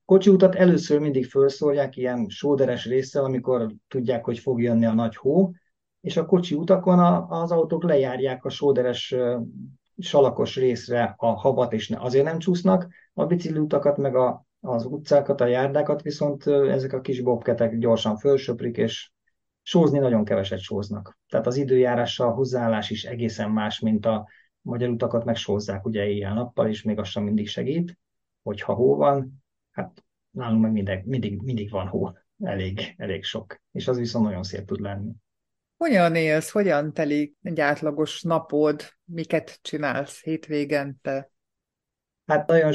Kocsi 0.05 0.29
utat 0.29 0.55
először 0.55 0.99
mindig 0.99 1.25
felszórják 1.25 1.97
ilyen 1.97 2.25
sóderes 2.29 2.85
résszel, 2.85 3.23
amikor 3.23 3.73
tudják, 3.87 4.25
hogy 4.25 4.39
fog 4.39 4.61
jönni 4.61 4.85
a 4.85 4.93
nagy 4.93 5.15
hó, 5.15 5.51
és 6.01 6.17
a 6.17 6.25
kocsi 6.25 6.55
utakon 6.55 6.99
a, 6.99 7.41
az 7.41 7.51
autók 7.51 7.83
lejárják 7.83 8.45
a 8.45 8.49
sóderes 8.49 9.15
salakos 9.97 10.55
részre 10.55 11.13
a 11.17 11.27
havat, 11.27 11.73
és 11.73 11.89
azért 11.89 12.25
nem 12.25 12.39
csúsznak, 12.39 12.87
a 13.13 13.25
bicikliutakat, 13.25 13.97
meg 13.97 14.15
a, 14.15 14.45
az 14.61 14.85
utcákat, 14.85 15.41
a 15.41 15.45
járdákat, 15.45 16.01
viszont 16.01 16.47
ezek 16.47 16.93
a 16.93 17.01
kis 17.01 17.21
bobketek 17.21 17.77
gyorsan 17.77 18.17
fölsöprik, 18.17 18.77
és 18.77 19.11
sózni 19.61 19.99
nagyon 19.99 20.25
keveset 20.25 20.59
sóznak. 20.59 21.17
Tehát 21.29 21.47
az 21.47 21.55
időjárással 21.55 22.33
hozzáállás 22.33 22.89
is 22.89 23.03
egészen 23.03 23.51
más, 23.51 23.79
mint 23.79 24.05
a 24.05 24.27
magyar 24.61 24.89
utakat 24.89 25.25
megsózzák 25.25 25.85
ugye 25.85 26.05
éjjel-nappal, 26.05 26.67
és 26.67 26.81
még 26.81 26.99
az 26.99 27.07
sem 27.07 27.23
mindig 27.23 27.47
segít, 27.47 27.97
hogyha 28.43 28.73
hó 28.73 28.95
van, 28.95 29.43
hát 29.71 30.03
nálunk 30.31 30.61
meg 30.61 30.71
mindig, 30.71 31.03
mindig, 31.05 31.41
mindig 31.41 31.69
van 31.69 31.87
hó, 31.87 32.11
elég, 32.43 32.93
elég 32.97 33.23
sok, 33.23 33.61
és 33.71 33.87
az 33.87 33.97
viszont 33.97 34.25
nagyon 34.25 34.43
szép 34.43 34.65
tud 34.65 34.79
lenni. 34.79 35.11
Hogyan 35.77 36.15
élsz, 36.15 36.51
hogyan 36.51 36.93
telik 36.93 37.35
egy 37.41 37.59
átlagos 37.59 38.21
napod, 38.21 38.81
miket 39.03 39.59
csinálsz 39.61 40.23
hétvégente? 40.23 41.31
Hát 42.25 42.47
nagyon 42.47 42.71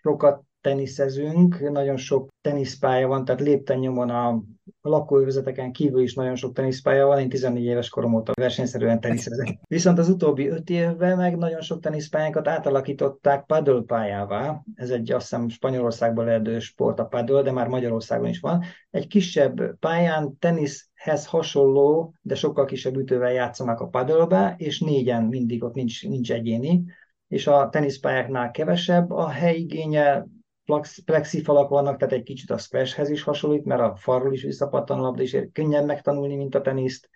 sokat 0.00 0.42
teniszezünk, 0.66 1.70
nagyon 1.70 1.96
sok 1.96 2.28
teniszpálya 2.40 3.08
van, 3.08 3.24
tehát 3.24 3.40
lépten 3.40 3.78
nyomon 3.78 4.10
a 4.10 4.42
lakóövezeteken 4.80 5.72
kívül 5.72 6.02
is 6.02 6.14
nagyon 6.14 6.34
sok 6.34 6.54
teniszpálya 6.54 7.06
van, 7.06 7.18
én 7.18 7.28
14 7.28 7.64
éves 7.64 7.88
korom 7.88 8.14
óta 8.14 8.32
versenyszerűen 8.40 9.00
teniszezek. 9.00 9.58
Viszont 9.68 9.98
az 9.98 10.08
utóbbi 10.08 10.48
öt 10.48 10.70
évben 10.70 11.16
meg 11.16 11.36
nagyon 11.36 11.60
sok 11.60 11.80
teniszpályákat 11.80 12.48
átalakították 12.48 13.44
paddle 13.44 13.82
Ez 14.74 14.90
egy 14.90 15.12
azt 15.12 15.28
hiszem 15.28 15.48
Spanyolországból 15.48 16.24
lehető 16.24 16.58
sport 16.58 17.00
a 17.00 17.06
paddle, 17.06 17.42
de 17.42 17.52
már 17.52 17.68
Magyarországon 17.68 18.28
is 18.28 18.40
van. 18.40 18.64
Egy 18.90 19.06
kisebb 19.06 19.78
pályán 19.78 20.36
teniszhez 20.38 21.26
hasonló, 21.26 22.14
de 22.22 22.34
sokkal 22.34 22.64
kisebb 22.64 22.96
ütővel 22.96 23.32
játszanak 23.32 23.80
a 23.80 23.86
paddle 23.86 24.54
és 24.58 24.80
négyen 24.80 25.24
mindig 25.24 25.64
ott 25.64 25.74
nincs, 25.74 26.08
nincs 26.08 26.32
egyéni. 26.32 26.84
És 27.28 27.46
a 27.46 27.68
teniszpályáknál 27.68 28.50
kevesebb. 28.50 29.10
A 29.10 29.28
helyigénye, 29.28 30.26
plexifalak 31.04 31.68
vannak, 31.68 31.96
tehát 31.96 32.14
egy 32.14 32.22
kicsit 32.22 32.50
a 32.50 32.58
squashhez 32.58 33.08
is 33.08 33.22
hasonlít, 33.22 33.64
mert 33.64 33.80
a 33.80 33.96
farról 33.96 34.32
is 34.32 34.42
visszapattan 34.42 34.98
a 34.98 35.02
labda, 35.02 35.22
és 35.22 35.38
könnyen 35.52 35.84
megtanulni, 35.84 36.36
mint 36.36 36.54
a 36.54 36.60
teniszt. 36.60 37.10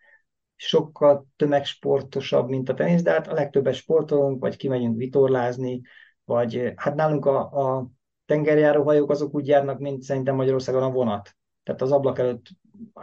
sokkal 0.57 1.27
tömegsportosabb, 1.37 2.49
mint 2.49 2.69
a 2.69 2.75
tenisz, 2.75 3.03
de 3.03 3.11
hát 3.11 3.29
a 3.29 3.33
legtöbbet 3.33 3.75
sportolunk, 3.75 4.41
vagy 4.41 4.57
kimegyünk 4.57 4.97
vitorlázni, 4.97 5.81
vagy 6.25 6.73
hát 6.77 6.95
nálunk 6.95 7.27
a, 7.27 7.39
a 7.39 7.91
tengerjáró 8.27 8.83
hajók 8.83 9.11
azok 9.11 9.35
úgy 9.35 9.47
járnak, 9.47 9.79
mint 9.79 10.03
szerintem 10.03 10.35
Magyarországon 10.35 10.83
a 10.83 10.91
vonat. 10.91 11.37
Tehát 11.63 11.83
az 11.83 11.93
ablak 11.93 12.19
előtt 12.19 12.47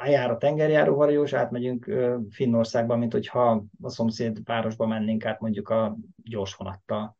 jár 0.05 0.31
a 0.31 0.37
tengerjáró 0.37 0.95
hajó, 0.95 1.23
és 1.23 1.33
átmegyünk 1.33 1.91
Finnországba, 2.29 2.95
mint 2.95 3.11
hogyha 3.11 3.63
a 3.81 3.89
szomszéd 3.89 4.43
városba 4.43 4.87
mennénk 4.87 5.25
át 5.25 5.39
mondjuk 5.39 5.69
a 5.69 5.97
gyors 6.23 6.55
vonattal. 6.55 7.17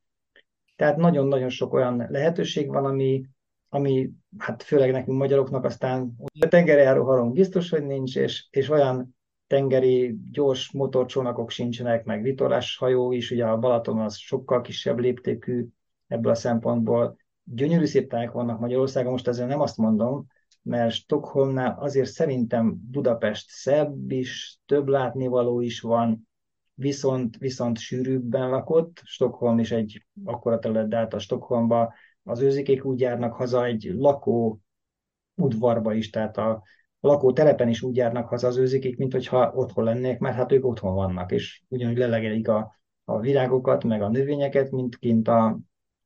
Tehát 0.77 0.97
nagyon-nagyon 0.97 1.49
sok 1.49 1.73
olyan 1.73 2.05
lehetőség 2.09 2.67
van, 2.67 2.85
ami, 2.85 3.25
ami 3.69 4.09
hát 4.37 4.63
főleg 4.63 4.91
nekünk 4.91 5.17
magyaroknak 5.17 5.63
aztán 5.63 6.15
a 6.39 6.47
tengerjáró 6.47 7.05
halunk 7.05 7.33
biztos, 7.33 7.69
hogy 7.69 7.85
nincs, 7.85 8.15
és, 8.15 8.47
és 8.49 8.69
olyan 8.69 9.15
tengeri 9.47 10.19
gyors 10.31 10.71
motorcsónakok 10.71 11.49
sincsenek, 11.49 12.05
meg 12.05 12.21
vitorlás 12.21 12.77
hajó 12.77 13.11
is, 13.11 13.31
ugye 13.31 13.45
a 13.45 13.57
Balaton 13.57 13.99
az 13.99 14.17
sokkal 14.17 14.61
kisebb 14.61 14.99
léptékű 14.99 15.65
ebből 16.07 16.31
a 16.31 16.35
szempontból. 16.35 17.17
Gyönyörű 17.43 17.85
szép 17.85 18.11
vannak 18.31 18.59
Magyarországon, 18.59 19.11
most 19.11 19.27
ezzel 19.27 19.47
nem 19.47 19.61
azt 19.61 19.77
mondom, 19.77 20.27
mert 20.61 20.93
Stockholmnál 20.93 21.77
azért 21.79 22.09
szerintem 22.09 22.77
Budapest 22.91 23.49
szebb 23.49 24.11
is, 24.11 24.59
több 24.65 24.87
látnivaló 24.87 25.61
is 25.61 25.81
van, 25.81 26.26
viszont, 26.77 27.37
viszont 27.37 27.77
sűrűbben 27.77 28.49
lakott. 28.49 29.01
Stockholm 29.03 29.59
is 29.59 29.71
egy 29.71 30.05
akkora 30.25 30.59
terület, 30.59 30.87
de 30.87 30.97
hát 30.97 31.13
a 31.13 31.19
Stockholmba 31.19 31.93
az 32.23 32.41
őzikék 32.41 32.85
úgy 32.85 32.99
járnak 32.99 33.33
haza 33.33 33.65
egy 33.65 33.91
lakó 33.97 34.59
udvarba 35.35 35.93
is, 35.93 36.09
tehát 36.09 36.37
a, 36.37 36.63
lakó 36.99 37.33
telepen 37.33 37.67
is 37.67 37.81
úgy 37.81 37.95
járnak 37.95 38.27
haza 38.27 38.47
az 38.47 38.57
őzikék, 38.57 38.97
mint 38.97 39.13
hogyha 39.13 39.51
otthon 39.55 39.83
lennék, 39.83 40.19
mert 40.19 40.35
hát 40.35 40.51
ők 40.51 40.65
otthon 40.65 40.93
vannak, 40.93 41.31
és 41.31 41.61
ugyanúgy 41.67 41.97
lelegelik 41.97 42.47
a, 42.47 42.75
a 43.05 43.19
virágokat, 43.19 43.83
meg 43.83 44.01
a 44.01 44.09
növényeket, 44.09 44.71
mint 44.71 44.97
kint 44.97 45.27
a 45.27 45.59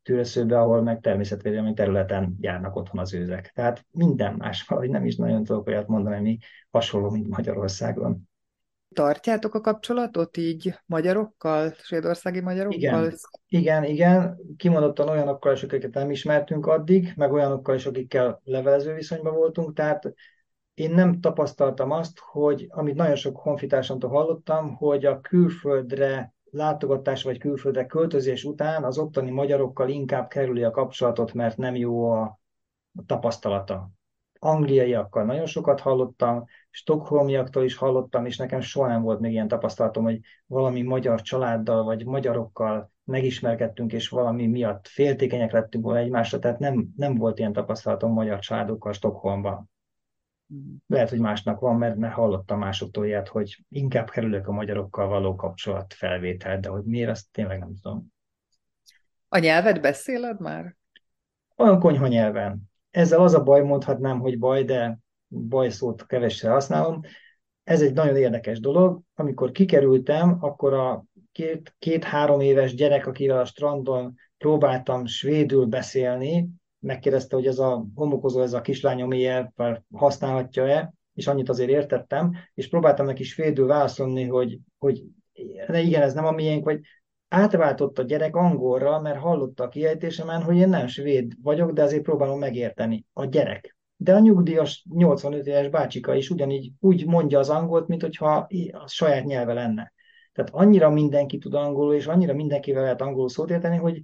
tűreszőbe, 0.04 0.60
ahol 0.60 0.82
meg 0.82 1.00
természetvédelmi 1.00 1.74
területen 1.74 2.36
járnak 2.40 2.76
otthon 2.76 3.00
az 3.00 3.14
őzek. 3.14 3.52
Tehát 3.56 3.86
minden 3.92 4.34
más, 4.34 4.64
valahogy 4.64 4.90
nem 4.90 5.06
is 5.06 5.16
nagyon 5.16 5.44
tudok 5.44 5.68
olyat 5.68 5.88
mondani, 5.88 6.16
ami 6.16 6.38
hasonló, 6.72 7.10
mint 7.10 7.28
Magyarországon. 7.28 8.30
Tartjátok 8.94 9.54
a 9.54 9.62
kapcsolatot 9.62 10.38
így 10.38 10.74
magyarokkal, 10.86 11.74
svédországi 11.78 12.42
magyarokkal? 12.42 12.80
Igen, 12.80 13.14
igen, 13.48 13.84
igen. 13.84 14.38
kimondottan 14.58 15.10
olyanokkal 15.10 15.54
is, 15.54 15.64
akiket 15.64 15.94
nem 15.94 16.12
ismertünk 16.12 16.66
addig, 16.66 17.14
meg 17.16 17.32
olyanokkal 17.32 17.76
is, 17.76 17.86
akikkel 17.86 18.42
levelező 18.44 18.94
viszonyban 18.94 19.36
voltunk, 19.36 19.74
tehát 19.74 20.14
én 20.74 20.92
nem 20.92 21.20
tapasztaltam 21.20 21.92
azt, 21.92 22.20
hogy, 22.20 22.68
amit 22.70 22.96
nagyon 22.96 23.16
sok 23.16 23.38
honfitársamtól 23.38 24.10
hallottam, 24.10 24.76
hogy 24.76 25.06
a 25.06 25.20
külföldre 25.20 26.34
látogatás 26.52 27.24
vagy 27.24 27.38
külföldre 27.38 27.86
költözés 27.86 28.44
után 28.44 28.84
az 28.84 28.98
ottani 28.98 29.32
magyarokkal 29.32 29.90
inkább 29.90 30.28
kerüli 30.28 30.64
a 30.64 30.72
kapcsolatot, 30.72 31.34
mert 31.34 31.58
nem 31.58 31.76
jó 31.76 32.12
a, 32.12 32.22
a 32.98 33.06
tapasztalata. 33.06 33.90
Angliaiakkal 34.44 35.24
nagyon 35.24 35.46
sokat 35.46 35.80
hallottam, 35.80 36.46
stokholmiaktól 36.70 37.64
is 37.64 37.76
hallottam, 37.76 38.26
és 38.26 38.38
nekem 38.38 38.62
soha 38.62 38.88
nem 38.88 39.02
volt 39.02 39.20
még 39.20 39.32
ilyen 39.32 39.48
tapasztalatom, 39.48 40.04
hogy 40.04 40.20
valami 40.46 40.82
magyar 40.82 41.22
családdal 41.22 41.84
vagy 41.84 42.06
magyarokkal 42.06 42.92
megismerkedtünk, 43.04 43.94
és 43.94 44.10
valami 44.10 44.48
miatt 44.48 44.88
féltékenyek 44.88 45.52
lettünk 45.52 45.84
volna 45.84 46.00
egymásra, 46.00 46.40
tehát 46.40 46.60
nem, 46.60 46.88
nem 46.96 47.16
volt 47.16 47.40
ilyen 47.40 47.54
tapasztalatom 47.54 48.12
magyar 48.12 48.40
családokkal 48.40 48.94
Stockholmban. 48.94 49.70
Lehet, 50.88 51.10
hogy 51.10 51.20
másnak 51.20 51.60
van, 51.60 51.76
mert, 51.76 51.96
mert 51.96 52.14
hallottam 52.14 52.60
másoktól 52.60 53.06
ilyet, 53.06 53.28
hogy 53.28 53.64
inkább 53.70 54.10
kerülök 54.10 54.48
a 54.48 54.52
magyarokkal 54.52 55.08
való 55.08 55.36
kapcsolat 55.36 55.94
felvétel, 55.94 56.60
de 56.60 56.70
hogy 56.70 56.84
miért, 56.84 57.10
azt 57.10 57.32
tényleg 57.32 57.60
nem 57.60 57.74
tudom. 57.82 58.08
A 59.28 59.38
nyelvet 59.38 59.82
beszéled 59.82 60.40
már? 60.40 60.76
Olyan 61.56 61.80
konyha 61.80 62.08
nyelven. 62.08 62.71
Ezzel 62.92 63.22
az 63.22 63.34
a 63.34 63.44
baj, 63.44 63.62
mondhatnám, 63.62 64.20
hogy 64.20 64.40
baj, 64.40 64.64
de 64.64 65.00
baj 65.28 65.70
szót 65.70 66.06
kevesre 66.06 66.50
használom. 66.50 67.00
Ez 67.64 67.82
egy 67.82 67.94
nagyon 67.94 68.16
érdekes 68.16 68.60
dolog. 68.60 69.02
Amikor 69.16 69.52
kikerültem, 69.52 70.38
akkor 70.40 70.74
a 70.74 71.04
két, 71.32 71.76
két-három 71.80 72.40
éves 72.40 72.74
gyerek, 72.74 73.08
akivel 73.08 73.40
a 73.40 73.46
strandon 73.46 74.16
próbáltam 74.38 75.06
svédül 75.06 75.66
beszélni, 75.66 76.50
megkérdezte, 76.80 77.36
hogy 77.36 77.48
ez 77.48 77.60
a 77.60 77.86
homokozó, 77.96 78.42
ez 78.42 78.54
a 78.54 78.62
kislányom 78.62 79.12
éjjel 79.12 79.54
használhatja-e, 79.94 80.94
és 81.14 81.28
annyit 81.28 81.50
azért 81.50 81.70
értettem, 81.70 82.34
és 82.54 82.70
próbáltam 82.70 83.06
neki 83.06 83.24
svédül 83.24 83.68
válaszolni, 83.68 84.24
hogy, 84.24 84.60
hogy 84.78 85.04
de 85.68 85.80
igen, 85.80 86.02
ez 86.02 86.14
nem 86.14 86.26
a 86.26 86.32
miénk, 86.32 86.64
vagy 86.64 86.80
átváltott 87.34 88.00
a 88.00 88.04
gyerek 88.04 88.36
angolra, 88.36 89.00
mert 89.02 89.20
hallotta 89.20 89.64
a 89.64 89.68
kiejtésemen, 89.68 90.44
hogy 90.44 90.58
én 90.58 90.70
nem 90.70 90.88
svéd 90.88 91.34
vagyok, 91.42 91.72
de 91.72 91.84
azért 91.84 92.04
próbálom 92.04 92.40
megérteni. 92.40 93.06
A 93.14 93.26
gyerek. 93.26 93.78
De 93.96 94.16
a 94.16 94.20
nyugdíjas 94.20 94.86
85 94.90 95.48
éves 95.48 95.70
bácsika 95.70 96.16
is 96.16 96.30
ugyanígy 96.30 96.72
úgy 96.80 97.06
mondja 97.06 97.40
az 97.40 97.50
angolt, 97.50 97.88
mint 97.88 98.02
hogyha 98.02 98.48
a 98.72 98.88
saját 98.88 99.26
nyelve 99.26 99.54
lenne. 99.54 99.94
Tehát 100.34 100.52
annyira 100.54 100.90
mindenki 100.90 101.38
tud 101.38 101.54
angolul, 101.54 101.94
és 101.94 102.08
annyira 102.08 102.34
mindenkivel 102.34 102.82
lehet 102.82 103.02
angolul 103.02 103.30
szót 103.30 103.50
érteni, 103.50 103.78
hogy 103.78 104.02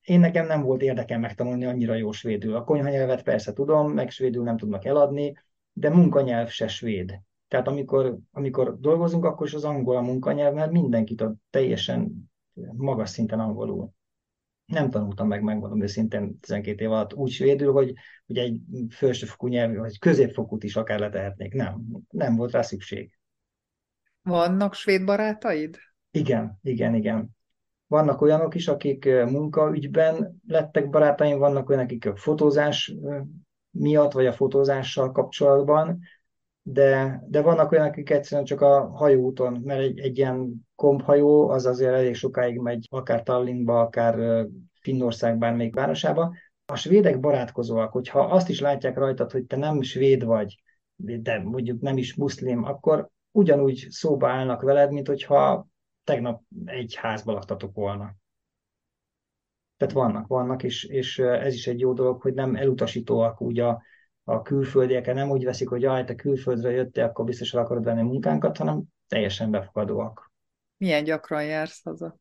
én 0.00 0.20
nekem 0.20 0.46
nem 0.46 0.62
volt 0.62 0.82
érdekem 0.82 1.20
megtanulni 1.20 1.64
annyira 1.64 1.94
jó 1.94 2.12
svédül. 2.12 2.56
A 2.56 2.64
konyhanyelvet 2.64 3.22
persze 3.22 3.52
tudom, 3.52 3.92
meg 3.92 4.10
svédül 4.10 4.42
nem 4.42 4.56
tudnak 4.56 4.84
eladni, 4.84 5.36
de 5.72 5.90
munkanyelv 5.90 6.48
se 6.48 6.68
svéd. 6.68 7.20
Tehát 7.48 7.68
amikor, 7.68 8.18
amikor 8.32 8.78
dolgozunk, 8.78 9.24
akkor 9.24 9.46
is 9.46 9.54
az 9.54 9.64
angol 9.64 9.96
a 9.96 10.00
munkanyelv, 10.00 10.54
mert 10.54 10.70
mindenki 10.70 11.14
tud 11.14 11.34
teljesen 11.50 12.29
magas 12.72 13.10
szinten 13.10 13.40
angolul. 13.40 13.90
Nem 14.64 14.90
tanultam 14.90 15.28
meg, 15.28 15.42
megmondom 15.42 15.82
őszintén 15.82 16.38
12 16.40 16.84
év 16.84 16.90
alatt 16.90 17.14
úgy 17.14 17.30
svédül, 17.30 17.72
hogy, 17.72 17.94
hogy 18.26 18.38
egy 18.38 18.60
felsőfokú 18.88 19.46
nyelv, 19.46 19.76
vagy 19.76 19.98
középfokút 19.98 20.64
is 20.64 20.76
akár 20.76 20.98
letehetnék. 20.98 21.54
Nem, 21.54 21.84
nem 22.10 22.36
volt 22.36 22.52
rá 22.52 22.62
szükség. 22.62 23.18
Vannak 24.22 24.74
svéd 24.74 25.04
barátaid? 25.04 25.78
Igen, 26.10 26.58
igen, 26.62 26.94
igen. 26.94 27.28
Vannak 27.86 28.20
olyanok 28.20 28.54
is, 28.54 28.68
akik 28.68 29.04
munkaügyben 29.04 30.40
lettek 30.46 30.90
barátaim, 30.90 31.38
vannak 31.38 31.68
olyanok, 31.68 31.86
akik 31.86 32.06
a 32.06 32.16
fotózás 32.16 32.94
miatt, 33.70 34.12
vagy 34.12 34.26
a 34.26 34.32
fotózással 34.32 35.12
kapcsolatban, 35.12 36.00
de, 36.62 37.22
de 37.28 37.42
vannak 37.42 37.72
olyanok, 37.72 37.90
akik 37.90 38.10
egyszerűen 38.10 38.46
csak 38.46 38.60
a 38.60 38.88
hajóúton, 38.88 39.60
mert 39.64 39.80
egy, 39.80 39.98
egy 39.98 40.18
ilyen 40.18 40.68
komphajó 40.74 41.48
az 41.48 41.66
azért 41.66 41.92
elég 41.92 42.14
sokáig 42.14 42.58
megy, 42.58 42.86
akár 42.90 43.22
Tallinnba, 43.22 43.80
akár 43.80 44.46
Finnország 44.80 45.38
bármelyik 45.38 45.74
városába. 45.74 46.34
A 46.66 46.76
svédek 46.76 47.20
barátkozóak, 47.20 47.92
hogyha 47.92 48.20
azt 48.20 48.48
is 48.48 48.60
látják 48.60 48.96
rajtad, 48.96 49.30
hogy 49.30 49.44
te 49.44 49.56
nem 49.56 49.82
svéd 49.82 50.24
vagy, 50.24 50.62
de 50.96 51.38
mondjuk 51.38 51.80
nem 51.80 51.96
is 51.96 52.14
muszlim, 52.14 52.64
akkor 52.64 53.08
ugyanúgy 53.30 53.86
szóba 53.88 54.28
állnak 54.28 54.62
veled, 54.62 54.92
mint 54.92 55.06
hogyha 55.06 55.68
tegnap 56.04 56.42
egy 56.64 56.94
házba 56.94 57.32
laktatok 57.32 57.74
volna. 57.74 58.14
Tehát 59.76 59.94
vannak, 59.94 60.26
vannak, 60.26 60.62
és, 60.62 60.84
és 60.84 61.18
ez 61.18 61.54
is 61.54 61.66
egy 61.66 61.80
jó 61.80 61.92
dolog, 61.92 62.22
hogy 62.22 62.34
nem 62.34 62.56
elutasítóak 62.56 63.40
úgy 63.40 63.60
a, 63.60 63.82
a 64.30 64.42
külföldiek, 64.42 65.14
nem 65.14 65.30
úgy 65.30 65.44
veszik, 65.44 65.68
hogy 65.68 65.82
jaj, 65.82 66.04
te 66.04 66.14
külföldre 66.14 66.70
jöttél, 66.70 67.04
akkor 67.04 67.24
biztos 67.24 67.54
el 67.54 67.62
akarod 67.62 67.84
venni 67.84 68.02
munkánkat, 68.02 68.56
hanem 68.56 68.82
teljesen 69.08 69.50
befogadóak. 69.50 70.32
Milyen 70.76 71.04
gyakran 71.04 71.44
jársz 71.44 71.82
haza? 71.84 72.16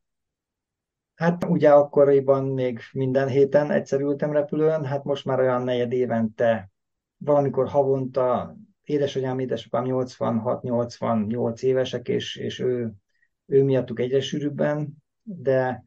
Hát 1.16 1.44
ugye 1.44 1.70
akkoriban 1.70 2.46
még 2.46 2.80
minden 2.92 3.28
héten 3.28 3.72
egyszer 3.72 4.00
ültem 4.00 4.32
repülőn, 4.32 4.86
hát 4.86 5.04
most 5.04 5.26
már 5.26 5.40
olyan 5.40 5.62
negyed 5.62 5.92
évente, 5.92 6.70
valamikor 7.18 7.68
havonta, 7.68 8.56
édesanyám, 8.84 9.40
édesapám 9.40 9.84
86-88 9.88 11.62
évesek, 11.62 12.08
és, 12.08 12.36
és 12.36 12.60
ő 12.60 12.94
ő 13.50 13.64
miattuk 13.64 14.00
egyre 14.00 14.22
sűrűbben, 14.22 15.04
de, 15.24 15.84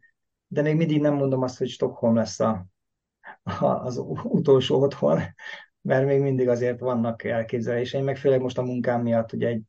de 0.46 0.62
még 0.62 0.76
mindig 0.76 1.00
nem 1.00 1.14
mondom 1.14 1.42
azt, 1.42 1.58
hogy 1.58 1.68
Stockholm 1.68 2.14
lesz 2.14 2.40
a, 2.40 2.66
a, 3.42 3.64
az 3.64 3.96
utolsó 4.22 4.80
otthon, 4.80 5.20
mert 5.82 6.06
még 6.06 6.20
mindig 6.20 6.48
azért 6.48 6.80
vannak 6.80 7.24
elképzeléseim, 7.24 8.04
meg 8.04 8.16
főleg 8.16 8.40
most 8.40 8.58
a 8.58 8.62
munkám 8.62 9.02
miatt, 9.02 9.32
ugye 9.32 9.48
egy, 9.48 9.62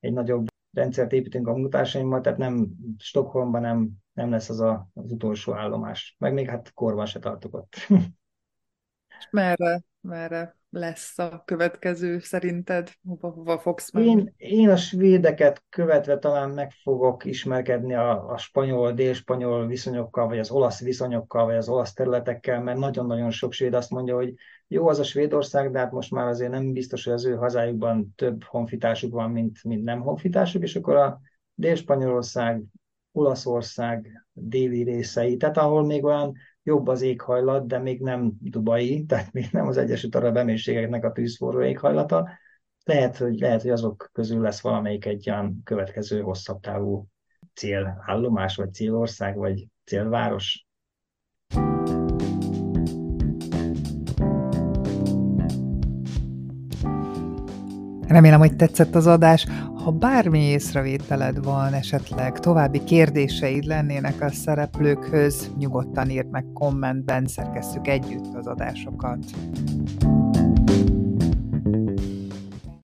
egy 0.00 0.12
nagyobb 0.12 0.46
rendszert 0.72 1.12
építünk 1.12 1.48
a 1.48 1.52
munkatársaimmal, 1.52 2.20
tehát 2.20 2.38
nem 2.38 2.68
Stockholmban 2.98 3.60
nem, 3.60 3.90
nem 4.12 4.30
lesz 4.30 4.48
az 4.48 4.60
a, 4.60 4.88
az 4.94 5.12
utolsó 5.12 5.54
állomás. 5.54 6.16
Meg 6.18 6.32
még 6.32 6.48
hát 6.48 6.72
korban 6.72 7.06
se 7.06 7.18
tartok 7.18 7.54
ott. 7.54 7.74
És 9.18 9.28
merre 9.30 9.82
merre 10.00 10.56
lesz 10.70 11.18
a 11.18 11.42
következő 11.44 12.18
szerinted? 12.18 12.90
Hova, 13.02 13.28
hova 13.28 13.58
fogsz 13.58 13.92
menni? 13.92 14.06
Én, 14.06 14.34
én 14.36 14.68
a 14.68 14.76
svédeket 14.76 15.64
követve 15.68 16.18
talán 16.18 16.50
meg 16.50 16.70
fogok 16.70 17.24
ismerkedni 17.24 17.94
a, 17.94 18.28
a 18.28 18.36
spanyol, 18.36 18.92
dél-spanyol 18.92 19.66
viszonyokkal, 19.66 20.26
vagy 20.26 20.38
az 20.38 20.50
olasz 20.50 20.80
viszonyokkal, 20.80 21.44
vagy 21.44 21.56
az 21.56 21.68
olasz 21.68 21.92
területekkel, 21.92 22.62
mert 22.62 22.78
nagyon-nagyon 22.78 23.30
sok 23.30 23.52
svéd 23.52 23.74
azt 23.74 23.90
mondja, 23.90 24.14
hogy 24.14 24.34
jó 24.68 24.88
az 24.88 24.98
a 24.98 25.04
Svédország, 25.04 25.70
de 25.70 25.78
hát 25.78 25.92
most 25.92 26.10
már 26.10 26.26
azért 26.26 26.50
nem 26.50 26.72
biztos, 26.72 27.04
hogy 27.04 27.12
az 27.12 27.24
ő 27.24 27.34
hazájukban 27.34 28.12
több 28.16 28.42
honfitársuk 28.44 29.12
van, 29.12 29.30
mint, 29.30 29.64
mint 29.64 29.84
nem 29.84 30.00
honfitársuk, 30.00 30.62
és 30.62 30.76
akkor 30.76 30.96
a 30.96 31.20
Dél-Spanyolország, 31.54 32.62
Olaszország 33.12 34.26
déli 34.32 34.82
részei, 34.82 35.36
tehát 35.36 35.56
ahol 35.56 35.86
még 35.86 36.04
olyan 36.04 36.34
jobb 36.62 36.86
az 36.86 37.02
éghajlat, 37.02 37.66
de 37.66 37.78
még 37.78 38.00
nem 38.00 38.32
Dubai, 38.40 39.04
tehát 39.04 39.32
még 39.32 39.48
nem 39.52 39.66
az 39.66 39.76
Egyesült 39.76 40.14
Arab 40.14 40.36
Emírségeknek 40.36 41.04
a 41.04 41.12
tűzforró 41.12 41.62
éghajlata. 41.62 42.28
Lehet, 42.84 43.16
hogy, 43.16 43.38
lehet, 43.38 43.62
hogy 43.62 43.70
azok 43.70 44.10
közül 44.12 44.40
lesz 44.40 44.60
valamelyik 44.60 45.04
egy 45.04 45.30
olyan 45.30 45.60
következő 45.64 46.20
hosszabb 46.20 46.60
távú 46.60 47.06
célállomás, 47.54 48.56
vagy 48.56 48.74
célország, 48.74 49.36
vagy 49.36 49.66
célváros. 49.84 50.66
Remélem, 58.06 58.38
hogy 58.38 58.56
tetszett 58.56 58.94
az 58.94 59.06
adás. 59.06 59.46
Ha 59.90 59.96
bármi 59.96 60.38
észrevételed 60.38 61.44
van, 61.44 61.72
esetleg 61.72 62.38
további 62.38 62.84
kérdéseid 62.84 63.64
lennének 63.64 64.20
a 64.22 64.30
szereplőkhöz, 64.30 65.50
nyugodtan 65.58 66.10
írd 66.10 66.30
meg 66.30 66.44
kommentben, 66.54 67.26
szerkesszük 67.26 67.86
együtt 67.88 68.34
az 68.34 68.46
adásokat. 68.46 69.18